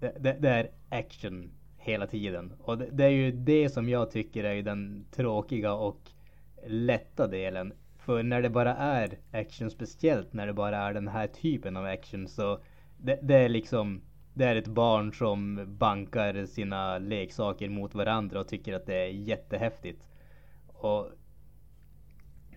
[0.00, 2.52] det, det, det är action hela tiden.
[2.58, 6.00] Och det, det, är ju det som jag tycker är den tråkiga och
[6.66, 7.72] lätta delen.
[8.04, 11.84] För när det bara är action, speciellt när det bara är den här typen av
[11.84, 12.58] action så
[12.98, 14.00] det, det är liksom
[14.34, 19.08] det är ett barn som bankar sina leksaker mot varandra och tycker att det är
[19.08, 20.08] jättehäftigt.
[20.66, 21.10] Och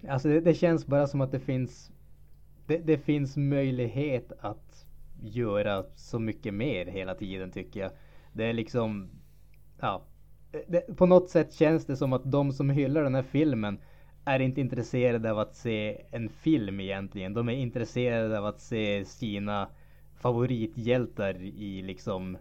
[0.10, 1.92] Alltså det, det känns bara som att det finns
[2.66, 4.86] det, det, finns möjlighet att
[5.22, 7.92] göra så mycket mer hela tiden tycker jag.
[8.34, 9.10] Det är liksom
[9.80, 10.02] Ja
[10.68, 13.80] det, På något sätt känns det som att de som hyllar den här filmen
[14.28, 17.34] är inte intresserade av att se en film egentligen.
[17.34, 19.70] De är intresserade av att se sina
[20.20, 22.38] favorithjältar i liksom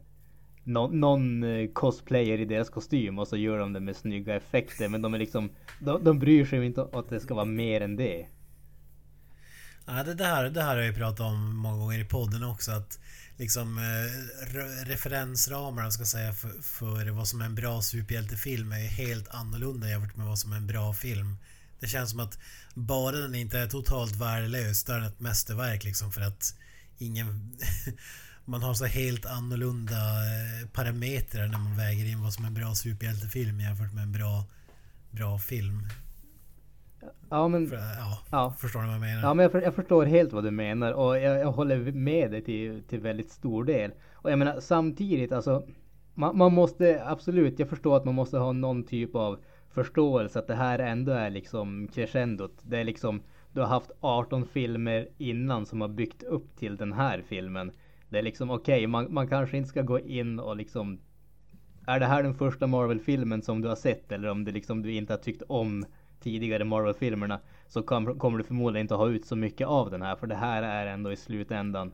[0.65, 4.89] någon, någon cosplayer i deras kostym och så gör de det med snygga effekter.
[4.89, 7.81] Men de är liksom, de, de bryr sig inte om att det ska vara mer
[7.81, 8.27] än det.
[9.87, 12.73] Ja, det, här, det här har jag pratat om många gånger i podden också.
[12.73, 12.99] Att
[13.37, 19.29] liksom eh, referensramarna ska säga för, för vad som är en bra superhjältefilm är helt
[19.29, 21.37] annorlunda jämfört med vad som är en bra film.
[21.81, 22.39] Det känns som att
[22.75, 26.55] bara den inte är totalt värdelös, då är den ett mästerverk liksom för att
[26.99, 27.57] ingen...
[28.49, 32.55] man har så helt annorlunda eh, parametrar när man väger in vad som är en
[32.55, 34.45] bra superhjältefilm jämfört med en bra,
[35.11, 35.89] bra film.
[37.31, 37.69] Ja men...
[37.69, 39.23] För, ja, ja, Förstår ni vad jag menar?
[39.23, 42.31] Ja men jag, för, jag förstår helt vad du menar och jag, jag, håller med
[42.31, 43.91] dig till, till väldigt stor del.
[44.13, 45.67] Och jag menar samtidigt alltså
[46.15, 49.39] man, man måste absolut, jag förstår att man måste ha någon typ av
[49.77, 52.53] förståelse att det här ändå är liksom crescendot.
[52.63, 53.23] Det är liksom,
[53.53, 57.73] du har haft 18 filmer innan som har byggt upp till den här filmen.
[58.09, 60.99] Det är liksom okej, okay, man, man kanske inte ska gå in och liksom
[61.87, 64.93] är det här den första Marvel-filmen som du har sett eller om det liksom du
[64.93, 65.85] inte har tyckt om
[66.21, 70.17] tidigare Marvel-filmerna så kom, kommer du förmodligen inte ha ut så mycket av den här
[70.17, 71.93] för det här är ändå i slutändan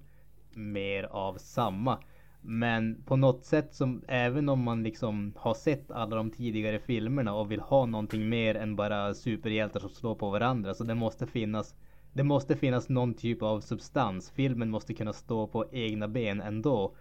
[0.55, 1.99] mer av samma.
[2.45, 7.35] Men på något sätt som även om man liksom har sett alla de tidigare filmerna
[7.35, 11.27] och vill ha någonting mer än bara superhjältar som slår på varandra så det måste
[11.27, 11.75] finnas
[12.13, 14.31] det måste finnas någon typ av substans.
[14.31, 16.95] Filmen måste kunna stå på egna ben ändå.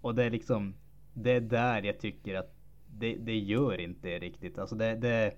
[0.00, 0.74] Och det är liksom
[1.14, 2.54] Det är där jag tycker att
[2.86, 4.58] det, det gör inte riktigt.
[4.58, 5.34] Alltså det, det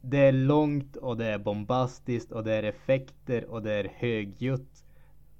[0.00, 4.84] Det är långt och det är bombastiskt och det är effekter och det är högljutt.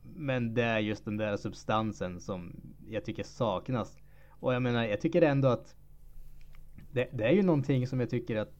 [0.02, 3.98] Men det är just den där substansen som jag tycker saknas.
[4.28, 5.76] Och jag menar, jag tycker ändå att
[6.92, 8.52] det, det är ju någonting som jag tycker att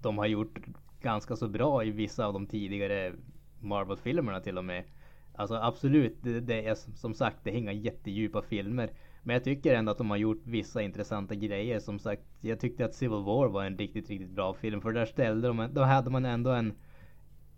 [0.00, 0.60] de har gjort
[1.00, 3.12] ganska så bra i vissa av de tidigare
[3.60, 4.84] Marvel-filmerna till och med.
[5.34, 8.90] Alltså absolut, det, det, är som sagt, det är inga jättedjupa filmer.
[9.22, 11.78] Men jag tycker ändå att de har gjort vissa intressanta grejer.
[11.78, 14.80] Som sagt, jag tyckte att Civil War var en riktigt, riktigt bra film.
[14.80, 16.72] För där ställde de, då hade man ändå en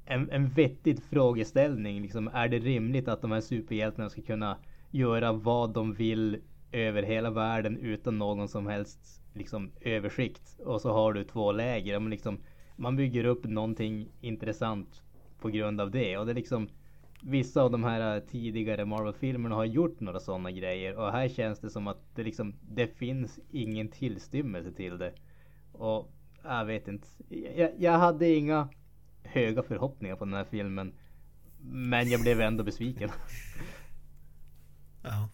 [0.04, 2.02] en, en vettig frågeställning.
[2.02, 4.56] Liksom, är det rimligt att de här superhjältarna ska kunna
[4.90, 6.38] göra vad de vill
[6.72, 10.60] över hela världen utan någon som helst liksom, översikt?
[10.64, 11.98] Och så har du två läger.
[11.98, 12.38] Man, liksom,
[12.76, 15.02] man bygger upp någonting intressant
[15.40, 16.18] på grund av det.
[16.18, 16.68] Och det är liksom
[17.24, 21.70] Vissa av de här tidigare Marvel-filmerna har gjort några sådana grejer och här känns det
[21.70, 25.12] som att det liksom Det finns ingen tillstymmelse till det.
[25.72, 26.12] Och
[26.44, 27.08] jag vet inte.
[27.56, 28.68] Jag, jag hade inga
[29.22, 30.92] höga förhoppningar på den här filmen.
[31.62, 33.10] Men jag blev ändå besviken.
[35.02, 35.28] Ja.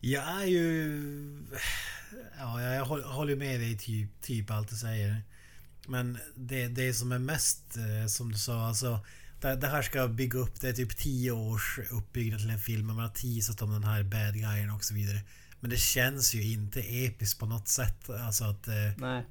[0.00, 1.46] Jag är ju...
[2.38, 5.22] Ja, jag håller med dig typ, typ allt du säger.
[5.86, 9.00] Men det, det som är mest, eh, som du sa, alltså
[9.40, 12.86] det, det här ska bygga upp, det är typ 10 års uppbyggnad till en film.
[12.86, 15.20] Man har teasat om den här bad guyen och så vidare.
[15.60, 18.10] Men det känns ju inte episkt på något sätt.
[18.10, 18.68] Alltså att...
[18.68, 19.24] Eh, Nej.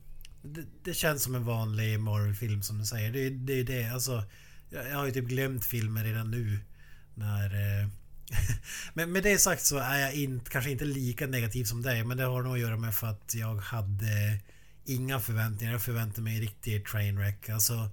[0.43, 3.11] Det, det, känns som en vanlig Marvel-film som du säger.
[3.11, 3.85] Det, det är det.
[3.85, 4.23] Alltså,
[4.69, 6.59] jag, har ju typ glömt filmer redan nu.
[7.13, 7.45] När...
[7.45, 7.87] Eh,
[8.93, 12.03] men med det sagt så är jag in, kanske inte lika negativ som dig.
[12.03, 14.39] Men det har nog att göra med för att jag hade
[14.85, 15.73] inga förväntningar.
[15.73, 17.49] Jag förväntade mig riktigt trainwreck.
[17.49, 17.89] Alltså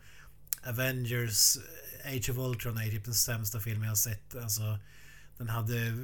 [0.62, 4.34] Avengers eh, Age of Ultron är typ den sämsta filmen jag sett.
[4.34, 4.78] Alltså,
[5.38, 5.98] den hade...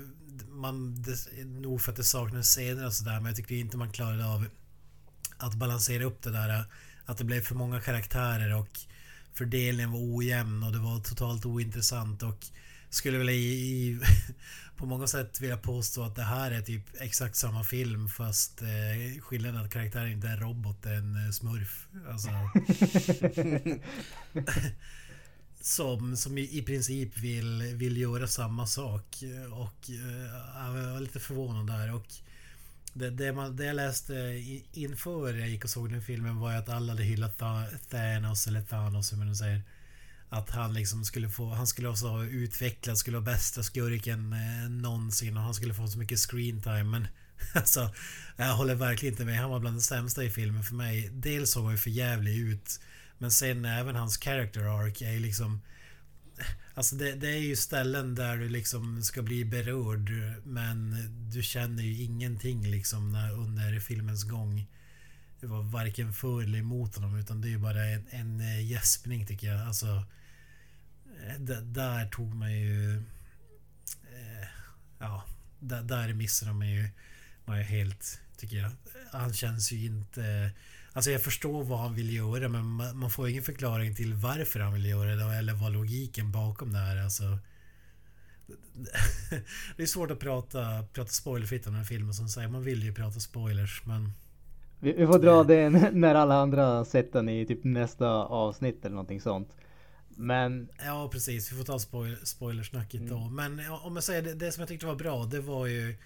[0.49, 3.93] Man, det, nog för att det saknades scener och sådär men jag tyckte inte man
[3.93, 4.47] klarade av
[5.39, 6.65] att balansera upp det där.
[7.05, 8.69] Att det blev för många karaktärer och
[9.33, 12.47] fördelningen var ojämn och det var totalt ointressant och
[12.91, 14.01] skulle väl i, i
[14.77, 19.21] på många sätt vilja påstå att det här är typ exakt samma film fast eh,
[19.21, 21.89] skillnaden att karaktären inte är en robot, det är en eh, smurf.
[22.09, 22.31] Alltså.
[25.61, 29.23] som, som i, princip vill, vill göra samma sak.
[29.53, 30.27] Och uh,
[30.57, 31.95] jag var lite förvånad där.
[31.95, 32.07] Och
[32.99, 34.43] det, det, man, det jag läste
[34.73, 37.39] inför jag gick och såg den filmen var att alla hade hyllat
[37.91, 39.63] Thanos eller Thanos hur man säger.
[40.29, 45.37] Att han liksom skulle få, han skulle också utvecklas, skulle vara bästa skurken eh, någonsin
[45.37, 47.09] och han skulle få så mycket screen time men
[47.55, 47.91] Alltså,
[48.37, 49.39] jag håller verkligen inte med.
[49.39, 51.11] Han var bland de sämsta i filmen för mig.
[51.13, 52.81] Dels såg han ju för jävlig ut.
[53.19, 55.61] Men sen även hans character arc är ju liksom...
[56.75, 60.11] Alltså det, det, är ju ställen där du liksom ska bli berörd
[60.45, 60.97] men
[61.33, 64.67] du känner ju ingenting liksom när, under filmens gång.
[65.41, 68.67] Det var varken för eller emot honom utan det är ju bara en, en eh,
[68.67, 69.67] gäspning tycker jag.
[69.67, 70.05] Alltså...
[71.27, 72.97] Eh, det, där tog man ju...
[74.15, 74.49] Eh,
[74.99, 75.25] ja,
[75.61, 76.89] där, där missade man ju...
[77.45, 78.73] man ju helt, tycker jag.
[79.13, 80.51] Han känns ju inte
[80.97, 82.67] Alltså jag förstår vad han vill göra men
[82.99, 86.79] man får ingen förklaring till varför han vill göra det eller vad logiken bakom det
[86.79, 86.97] är.
[86.97, 87.25] Alltså,
[89.77, 92.49] det är svårt att prata, prata spoilerfritt om den här filmen som säger.
[92.49, 94.13] Man vill ju prata spoilers men...
[94.81, 98.95] Vi, vi får dra det när alla andra sett den i typ nästa avsnitt eller
[98.95, 99.49] någonting sånt.
[100.09, 100.69] Men...
[100.85, 103.13] Ja precis, vi får ta spoil spoilersnacket mm.
[103.13, 103.29] då.
[103.29, 105.97] Men om jag säger det, det som jag tyckte var bra det var ju...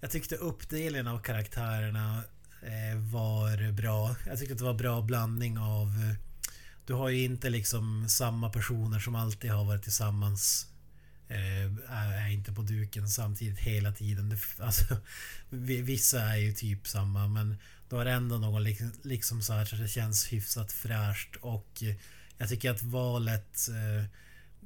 [0.00, 2.22] Jag tyckte uppdelningen av karaktärerna
[2.62, 4.16] Eh, var bra.
[4.26, 5.88] Jag tyckte att det var bra blandning av...
[5.88, 6.16] Eh,
[6.86, 10.66] du har ju inte liksom samma personer som alltid har varit tillsammans.
[11.28, 14.38] Eh, är inte på duken samtidigt hela tiden.
[14.58, 14.96] Alltså,
[15.50, 17.56] vissa är ju typ samma men
[17.88, 18.64] du har ändå någon
[19.02, 21.82] liksom så här så det känns hyfsat fräscht och
[22.38, 23.68] jag tycker att valet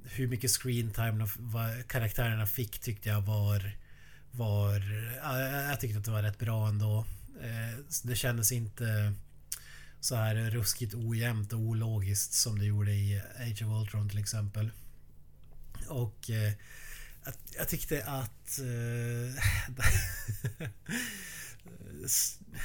[0.05, 1.29] hur mycket screentime
[1.89, 3.73] karaktärerna fick tyckte jag var
[4.31, 4.83] var...
[5.71, 7.05] Jag tyckte att det var rätt bra ändå.
[7.43, 9.15] Eh, det kändes inte
[10.01, 14.71] så här ruskigt ojämnt och ologiskt som det gjorde i Age of Ultron till exempel.
[15.89, 16.53] Och eh,
[17.57, 18.59] jag tyckte att...
[18.59, 19.43] Eh,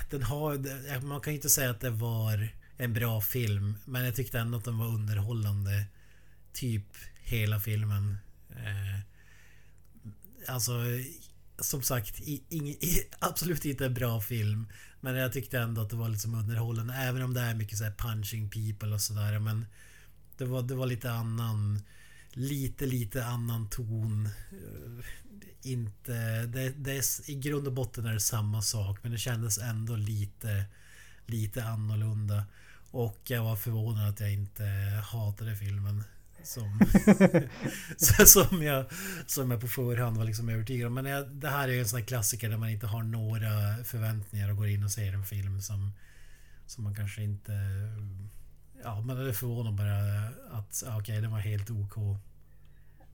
[0.09, 1.01] Den har...
[1.01, 3.77] Man kan ju inte säga att det var en bra film.
[3.85, 5.85] Men jag tyckte ändå att den var underhållande.
[6.53, 6.85] Typ
[7.21, 8.17] hela filmen.
[8.49, 8.99] Eh,
[10.47, 10.73] alltså...
[11.59, 14.67] Som sagt, i, ing, i, absolut inte en bra film.
[14.99, 16.93] Men jag tyckte ändå att det var liksom underhållande.
[16.93, 19.39] Även om det är mycket så här punching people och sådär.
[19.39, 19.65] Men
[20.37, 21.81] det var, det var lite annan...
[22.33, 24.25] Lite, lite annan ton.
[24.51, 25.05] Eh,
[25.71, 26.45] inte...
[26.45, 28.99] Det, det är, I grund och botten är det samma sak.
[29.03, 30.65] Men det kändes ändå lite...
[31.25, 32.45] Lite annorlunda.
[32.91, 34.63] Och jag var förvånad att jag inte
[35.11, 36.03] hatade filmen.
[36.43, 36.79] Som,
[38.25, 38.85] som, jag,
[39.25, 40.93] som jag på förhand var liksom övertygad om.
[40.93, 43.83] Men jag, det här är ju en sån här klassiker där man inte har några
[43.83, 45.91] förväntningar och går in och ser en film som,
[46.65, 47.51] som man kanske inte...
[48.83, 52.17] Ja, man är förvånad bara att okej, okej, den var helt OK.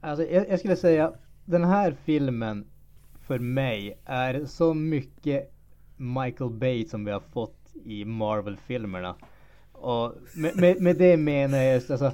[0.02, 1.14] Alltså jag, jag skulle säga
[1.46, 2.66] den här filmen
[3.28, 5.54] för mig är så mycket
[5.98, 9.16] Michael Bay som vi har fått i Marvel-filmerna.
[9.72, 12.12] Och med, med, med det menar jag just alltså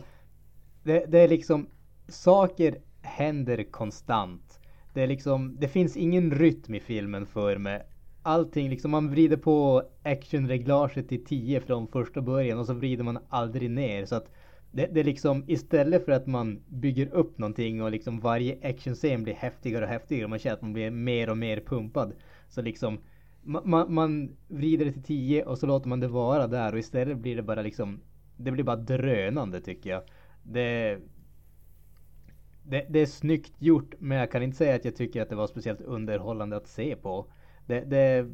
[0.84, 1.68] det, det är liksom
[2.08, 4.60] saker händer konstant.
[4.94, 7.82] Det är liksom, det finns ingen rytm i filmen för mig.
[8.22, 13.20] Allting liksom, man vrider på actionreglaget till 10 från första början och så vrider man
[13.30, 14.06] aldrig ner.
[14.06, 14.32] Så att
[14.72, 19.24] det, det är liksom istället för att man bygger upp någonting och liksom varje actionscen
[19.24, 22.14] blir häftigare och häftigare och man känner att man blir mer och mer pumpad.
[22.50, 23.00] Så liksom
[23.42, 26.80] man, man, man vrider det till 10 och så låter man det vara där och
[26.80, 28.00] istället blir det bara liksom
[28.38, 30.02] Det blir bara drönande tycker jag.
[30.44, 31.00] Det,
[32.64, 35.36] det, det är snyggt gjort men jag kan inte säga att jag tycker att det
[35.36, 37.32] var speciellt underhållande att se på.
[37.66, 38.30] Det, det,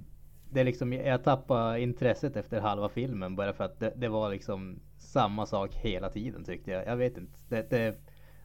[0.50, 4.30] det är liksom, jag tappade intresset efter halva filmen bara för att det, det var
[4.30, 6.86] liksom samma sak hela tiden tyckte jag.
[6.86, 7.40] Jag vet inte.
[7.50, 7.96] Det, det,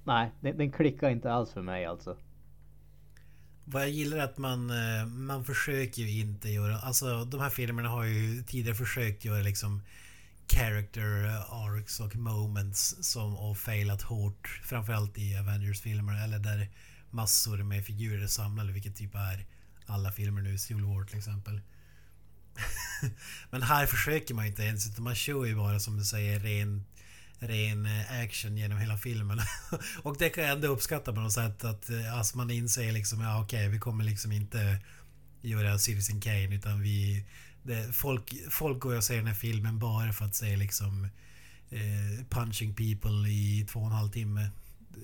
[0.05, 2.17] nej, det, den klickar inte alls för mig alltså.
[3.65, 6.77] Vad jag gillar är att man, eh, man försöker ju inte göra...
[6.77, 9.83] Alltså de här filmerna har ju tidigare försökt göra liksom
[10.49, 14.61] character arcs och moments som har failat hårt.
[14.65, 16.71] Framförallt i Avengers-filmer eller där
[17.11, 19.47] massor med figurer är samlade, vilket typ är
[19.87, 21.61] alla filmer nu, Civil War till exempel.
[23.51, 26.85] Men här försöker man inte ens utan man kör ju bara som du säger ren
[27.39, 27.89] ren
[28.25, 29.41] action genom hela filmen.
[30.03, 33.21] och det kan jag ändå uppskatta på något sätt att eh, alltså man inser liksom
[33.21, 34.79] ja okej vi kommer liksom inte
[35.43, 37.25] göra Citizen Kane utan vi
[37.65, 41.09] det, folk, folk går och ser den här filmen bara för att se liksom
[41.71, 44.51] eh, punching people i två och en halv timme.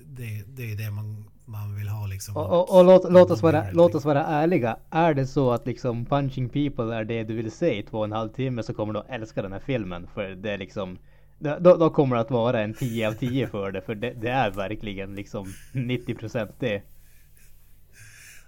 [0.05, 2.37] Det, det är det man, man vill ha liksom.
[2.37, 4.77] Och, och, och låt, låt, oss vara, låt oss vara ärliga.
[4.89, 8.05] Är det så att liksom punching people är det du vill se i två och
[8.05, 10.07] en halv timme så kommer du att älska den här filmen.
[10.13, 10.97] För det är liksom
[11.39, 13.81] då, då kommer det att vara en 10 av 10 för det.
[13.81, 16.81] För det, det är verkligen liksom 90% det.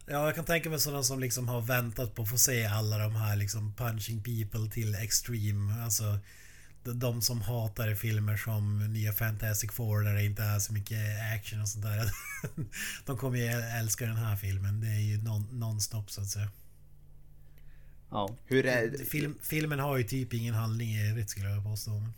[0.05, 2.97] Ja, jag kan tänka mig sådana som liksom har väntat på att få se alla
[2.97, 5.83] de här liksom punching people till extreme.
[5.83, 6.19] Alltså
[6.83, 10.99] de, som hatar filmer som nya Fantastic Four där det inte är så mycket
[11.35, 12.11] action och sånt där.
[13.05, 13.45] De kommer ju
[13.79, 14.81] älska den här filmen.
[14.81, 16.49] Det är ju non, non-stop så att säga.
[18.09, 18.35] Ja.
[18.45, 19.05] Hur är...
[19.05, 21.91] Film, filmen har ju typ ingen handling i övrigt skulle jag påstå.
[21.91, 22.13] Men-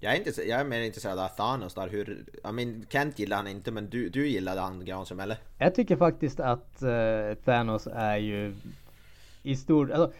[0.00, 2.24] jag är, inte, jag är mer intresserad av Thanos där, hur...
[2.48, 5.36] I mean, Kent gillar han inte men du, du gillade han Granström eller?
[5.58, 8.54] Jag tycker faktiskt att uh, Thanos är ju
[9.42, 9.92] i stor...
[9.92, 10.14] Alltså,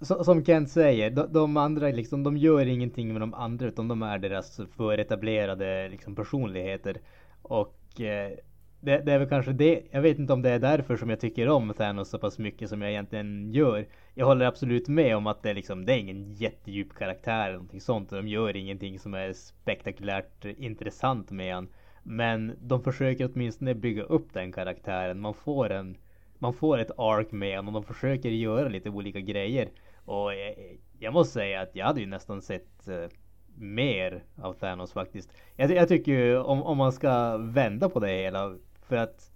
[0.00, 3.88] so, som Kent säger, de, de andra liksom, de gör ingenting med de andra utan
[3.88, 7.00] de är deras företablerade liksom, personligheter.
[7.42, 8.32] Och eh,
[8.80, 11.20] det, det är väl kanske det, jag vet inte om det är därför som jag
[11.20, 13.86] tycker om Thanos så pass mycket som jag egentligen gör.
[14.14, 17.52] Jag håller absolut med om att det är liksom, det är ingen jättedjup karaktär eller
[17.52, 18.10] någonting sånt.
[18.10, 21.68] De gör ingenting som är spektakulärt intressant med han.
[22.02, 25.20] Men de försöker åtminstone bygga upp den karaktären.
[25.20, 25.96] Man får en
[26.38, 29.68] man får ett ark med honom och de försöker göra lite olika grejer.
[30.04, 30.54] Och jag,
[30.98, 33.08] jag måste säga att jag hade ju nästan sett eh,
[33.54, 35.32] mer av Thanos faktiskt.
[35.56, 38.56] Jag, jag tycker ju om, om man ska vända på det hela.
[38.88, 39.30] För att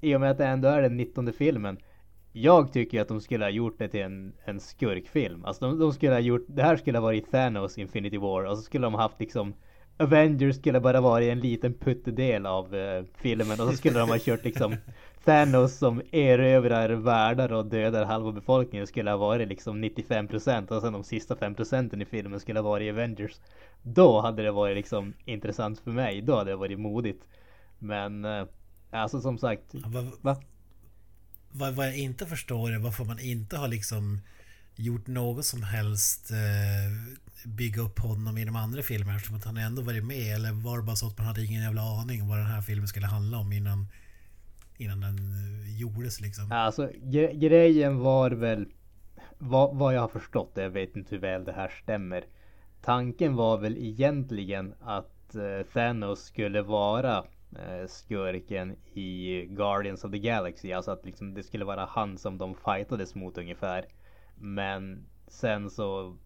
[0.00, 1.78] i och med att det ändå är den 19 filmen.
[2.32, 5.44] Jag tycker att de skulle ha gjort det till en, en skurkfilm.
[5.44, 8.56] Alltså de, de skulle ha gjort, det här skulle ha varit Thanos Infinity War och
[8.56, 9.54] så skulle de ha haft liksom
[9.96, 14.18] Avengers skulle bara vara en liten puttedel av eh, filmen och så skulle de ha
[14.18, 14.76] kört liksom
[15.24, 20.92] Thanos som erövrar världar och dödar halva befolkningen skulle ha varit liksom 95% och sen
[20.92, 23.40] de sista 5% i filmen skulle ha varit Avengers.
[23.82, 26.22] Då hade det varit liksom intressant för mig.
[26.22, 27.24] Då hade det varit modigt.
[27.82, 28.46] Men eh,
[28.90, 29.62] alltså som sagt.
[29.72, 30.42] Vad, Va?
[31.50, 34.20] vad, vad jag inte förstår är varför man inte har liksom
[34.76, 39.56] gjort något som helst eh, bygga upp honom i de andra filmerna eftersom att han
[39.56, 42.28] ändå varit med eller var det bara så att man hade ingen jävla aning om
[42.28, 43.86] vad den här filmen skulle handla om innan
[44.76, 46.52] innan den eh, gjordes liksom.
[46.52, 48.66] Alltså gre- grejen var väl
[49.38, 52.24] vad, vad jag har förstått, jag vet inte hur väl det här stämmer.
[52.82, 57.24] Tanken var väl egentligen att eh, Thanos skulle vara
[57.58, 60.72] Eh, skurken i Guardians of the Galaxy.
[60.72, 63.84] Alltså att liksom det skulle vara han som de fightades mot ungefär.
[64.34, 66.16] Men sen så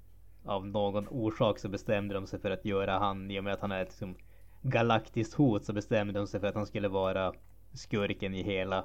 [0.44, 3.60] av någon orsak så bestämde de sig för att göra han, i och med att
[3.60, 4.16] han är ett liksom,
[4.62, 7.32] galaktiskt hot, så bestämde de sig för att han skulle vara
[7.72, 8.84] skurken i hela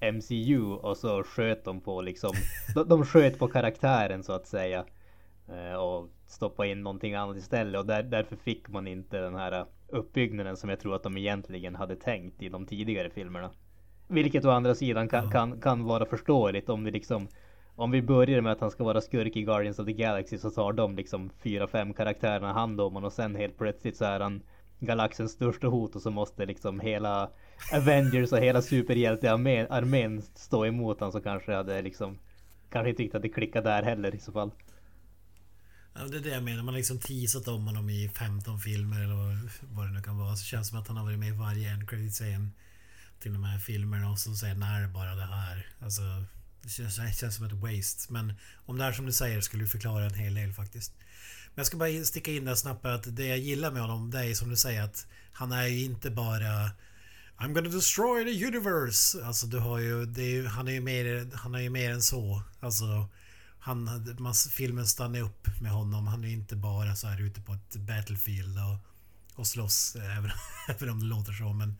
[0.00, 2.30] MCU och så sköt de på liksom,
[2.74, 4.84] de, de sköt på karaktären så att säga.
[5.48, 9.64] Eh, och stoppa in någonting annat istället och där, därför fick man inte den här
[9.88, 13.50] uppbyggnaden som jag tror att de egentligen hade tänkt i de tidigare filmerna.
[14.08, 17.28] Vilket å andra sidan kan, kan, kan vara förståeligt om vi liksom
[17.76, 20.50] om vi börjar med att han ska vara skurk i Guardians of the Galaxy så
[20.50, 24.20] tar de liksom fyra, fem karaktärerna hand om honom och sen helt plötsligt så är
[24.20, 24.42] han
[24.80, 27.30] galaxens största hot och så måste liksom hela
[27.74, 32.18] Avengers och hela superhjältearmén stå emot honom så kanske hade liksom
[32.70, 34.50] kanske inte riktigt hade klickat där heller i så fall.
[35.94, 36.62] Ja, det är det jag menar.
[36.62, 40.36] Man har liksom teasat om honom i 15 filmer eller vad det nu kan vara.
[40.36, 42.52] Så känns det som att han har varit med i varje end credit scen
[43.20, 45.66] till de här filmerna och så säger när bara det här.
[45.80, 46.02] Alltså,
[46.62, 48.12] det känns, det känns som ett waste.
[48.12, 48.34] Men
[48.66, 50.92] om det är som du säger skulle du förklara en hel del faktiskt.
[51.46, 54.24] Men jag ska bara sticka in där snabbt att det jag gillar med honom det
[54.24, 56.70] är som du säger att han är ju inte bara
[57.38, 59.24] I'm gonna destroy the universe.
[59.24, 62.02] Alltså du har ju, det är, han är ju mer, han är ju mer än
[62.02, 62.42] så.
[62.60, 63.08] Alltså
[63.68, 66.06] han, man, filmen stannar upp med honom.
[66.06, 68.78] Han är inte bara så här ute på ett battlefield och,
[69.38, 69.96] och slåss.
[70.18, 70.30] Även,
[70.68, 71.52] även om det låter så.
[71.52, 71.74] Men,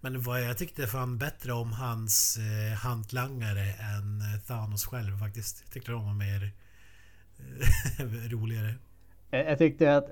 [0.00, 5.62] men vad jag tyckte fan bättre om hans eh, hantlangare än eh, Thanos själv faktiskt.
[5.64, 6.52] Jag tyckte de var mer
[7.98, 8.74] eh, roligare.
[9.30, 10.10] Jag, tyckte att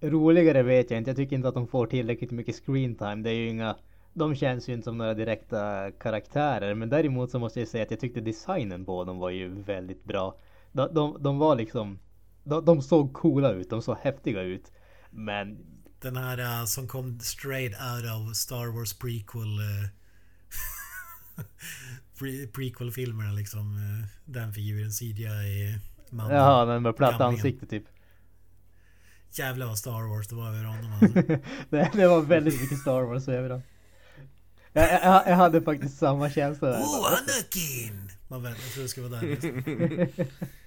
[0.00, 1.10] roligare vet jag inte.
[1.10, 3.22] Jag tycker inte att de får tillräckligt mycket screentime.
[3.22, 3.76] Det är ju inga
[4.14, 6.74] de känns ju inte som några direkta karaktärer.
[6.74, 10.04] Men däremot så måste jag säga att jag tyckte designen på dem var ju väldigt
[10.04, 10.36] bra.
[10.72, 11.98] De, de, de var liksom...
[12.44, 14.72] De, de, såg coola ut, de såg häftiga ut.
[15.10, 15.58] Men...
[16.00, 19.60] Den här uh, som kom straight out of Star Wars prequel...
[19.60, 19.88] Uh,
[22.18, 23.76] pre prequel-filmerna liksom.
[23.76, 25.78] Uh, den figuren, CGI
[26.12, 26.36] mannen.
[26.36, 27.84] Ja, den med platt ansikte typ.
[29.30, 31.22] Jävlar vad Star Wars det var över honom alltså.
[31.70, 33.62] det, det var väldigt mycket Star Wars över honom.
[34.72, 36.78] Jag, jag, jag, hade faktiskt samma känsla där.
[36.78, 38.10] Oh, Anakin!
[38.28, 40.08] Man jag tror det ska vara där.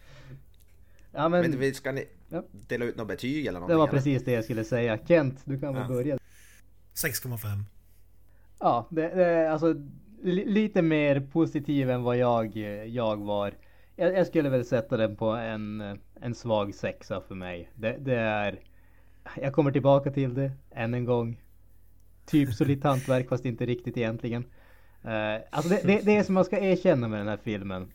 [1.15, 2.07] ja, men, men ska ni
[2.51, 3.73] dela ut något betyg eller någonting?
[3.73, 4.99] Det var precis det jag skulle säga.
[5.07, 5.87] Kent, du kan väl ja.
[5.87, 6.17] börja.
[6.95, 7.63] 6,5.
[8.59, 9.75] Ja, det, det, alltså
[10.23, 12.57] lite mer positiv än vad jag,
[12.87, 13.53] jag var.
[13.95, 17.69] Jag, jag, skulle väl sätta den på en, en svag sexa för mig.
[17.75, 18.59] Det, det är...
[19.41, 21.41] Jag kommer tillbaka till det än en gång
[22.25, 24.43] typ solitt hantverk fast inte riktigt egentligen.
[25.05, 27.91] Uh, alltså det, det, det är som man ska erkänna med den här filmen.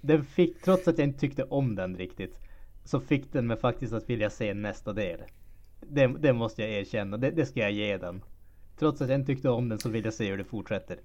[0.00, 2.38] Den fick, trots att jag inte tyckte om den riktigt,
[2.84, 5.20] så fick den mig faktiskt att vilja se nästa del.
[5.80, 8.22] Det, det måste jag erkänna, det, det ska jag ge den.
[8.78, 10.98] Trots att jag inte tyckte om den så vill jag se hur det fortsätter.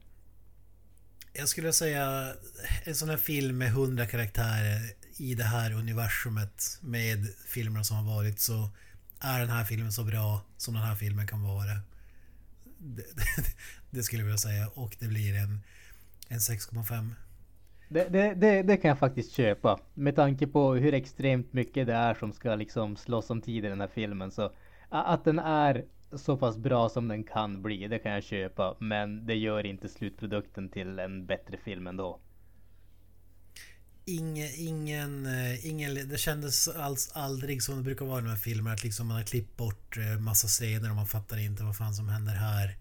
[1.34, 2.34] Jag skulle säga
[2.84, 8.16] en sån här film med hundra karaktärer i det här universumet med filmerna som har
[8.16, 8.70] varit så
[9.20, 11.82] är den här filmen så bra som den här filmen kan vara.
[12.78, 13.04] Det,
[13.90, 14.68] det, skulle jag vilja säga.
[14.68, 15.60] Och det blir en,
[16.28, 17.10] en 6,5.
[17.92, 19.80] Det, det, det, det, kan jag faktiskt köpa.
[19.94, 23.70] Med tanke på hur extremt mycket det är som ska liksom slåss om tid i
[23.70, 24.32] den här filmen.
[24.32, 24.52] Så
[24.90, 28.76] att den är så pass bra som den kan bli, det kan jag köpa.
[28.80, 32.20] Men det gör inte slutprodukten till en bättre film ändå.
[34.06, 35.28] Ingen, eh, ingen,
[35.64, 38.74] ingen, det kändes alls aldrig som det brukar vara i de här filmerna.
[38.74, 41.94] Att liksom man har klippt bort eh, massa scener och man fattar inte vad fan
[41.94, 42.78] som händer här.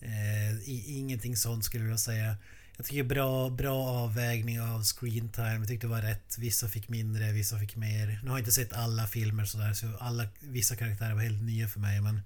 [0.00, 2.36] Eh, ingenting sånt skulle jag vilja säga.
[2.76, 5.54] Jag tycker bra, bra avvägning av screen time.
[5.54, 6.38] Jag tyckte det var rätt.
[6.38, 8.20] Vissa fick mindre, vissa fick mer.
[8.22, 11.68] Nu har jag inte sett alla filmer sådär så alla, vissa karaktärer var helt nya
[11.68, 12.20] för mig men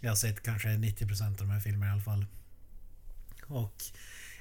[0.00, 2.26] jag har sett kanske 90% av de här filmerna i alla fall.
[3.46, 3.82] Och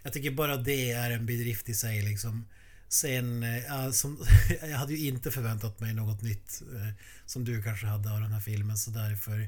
[0.03, 2.45] jag tycker bara det är en bedrift i sig liksom.
[2.87, 4.25] Sen, eh, ja, som,
[4.61, 6.93] jag hade ju inte förväntat mig något nytt eh,
[7.25, 9.39] som du kanske hade av den här filmen så därför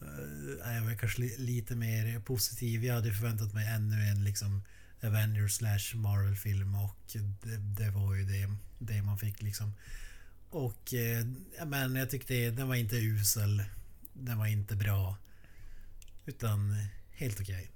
[0.00, 2.84] eh, är jag kanske lite mer positiv.
[2.84, 4.62] Jag hade förväntat mig ännu en liksom
[5.02, 6.96] Avengers slash Marvel film och
[7.42, 9.72] det, det, var ju det, det man fick liksom.
[10.50, 11.26] Och eh,
[11.66, 13.64] men jag tyckte den var inte usel.
[14.12, 15.16] Den var inte bra.
[16.26, 16.76] Utan
[17.10, 17.54] helt okej.
[17.54, 17.68] Okay.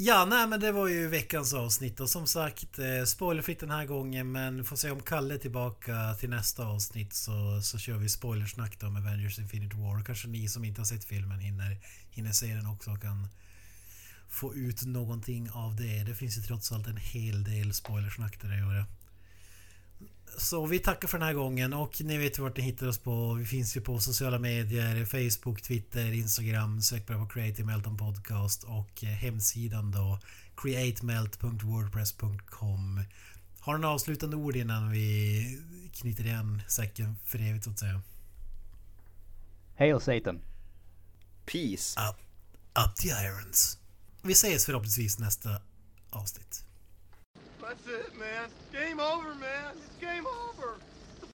[0.00, 3.86] Ja, nej men det var ju veckans avsnitt och som sagt eh, spoilerfritt den här
[3.86, 8.08] gången men får se om Kalle är tillbaka till nästa avsnitt så, så kör vi
[8.08, 10.04] spoilersnack då med Avengers Infinity War.
[10.04, 11.80] Kanske ni som inte har sett filmen hinner,
[12.10, 13.28] hinner se den också och kan
[14.28, 16.04] få ut någonting av det.
[16.04, 18.86] Det finns ju trots allt en hel del spoilersnack där att göra.
[20.38, 23.34] Så vi tackar för den här gången och ni vet vart ni hittar oss på.
[23.34, 25.04] Vi finns ju på sociala medier.
[25.04, 26.82] Facebook, Twitter, Instagram.
[26.82, 30.18] Sök bara på Creative Melton Podcast och eh, hemsidan då
[30.56, 33.00] createmelt.wordpress.com
[33.60, 35.58] Har du några avslutande ord innan vi
[35.92, 38.02] knyter igen säcken för evigt så att säga?
[39.78, 40.40] Hail Satan!
[41.46, 42.00] Peace!
[42.10, 42.16] Up,
[42.86, 43.78] up the irons.
[44.28, 45.48] Vi ses förhoppningsvis nästa
[46.10, 46.64] avsnitt.
[47.60, 48.50] That's it, man.
[48.72, 49.76] Game over, man.
[49.76, 50.70] It's game over.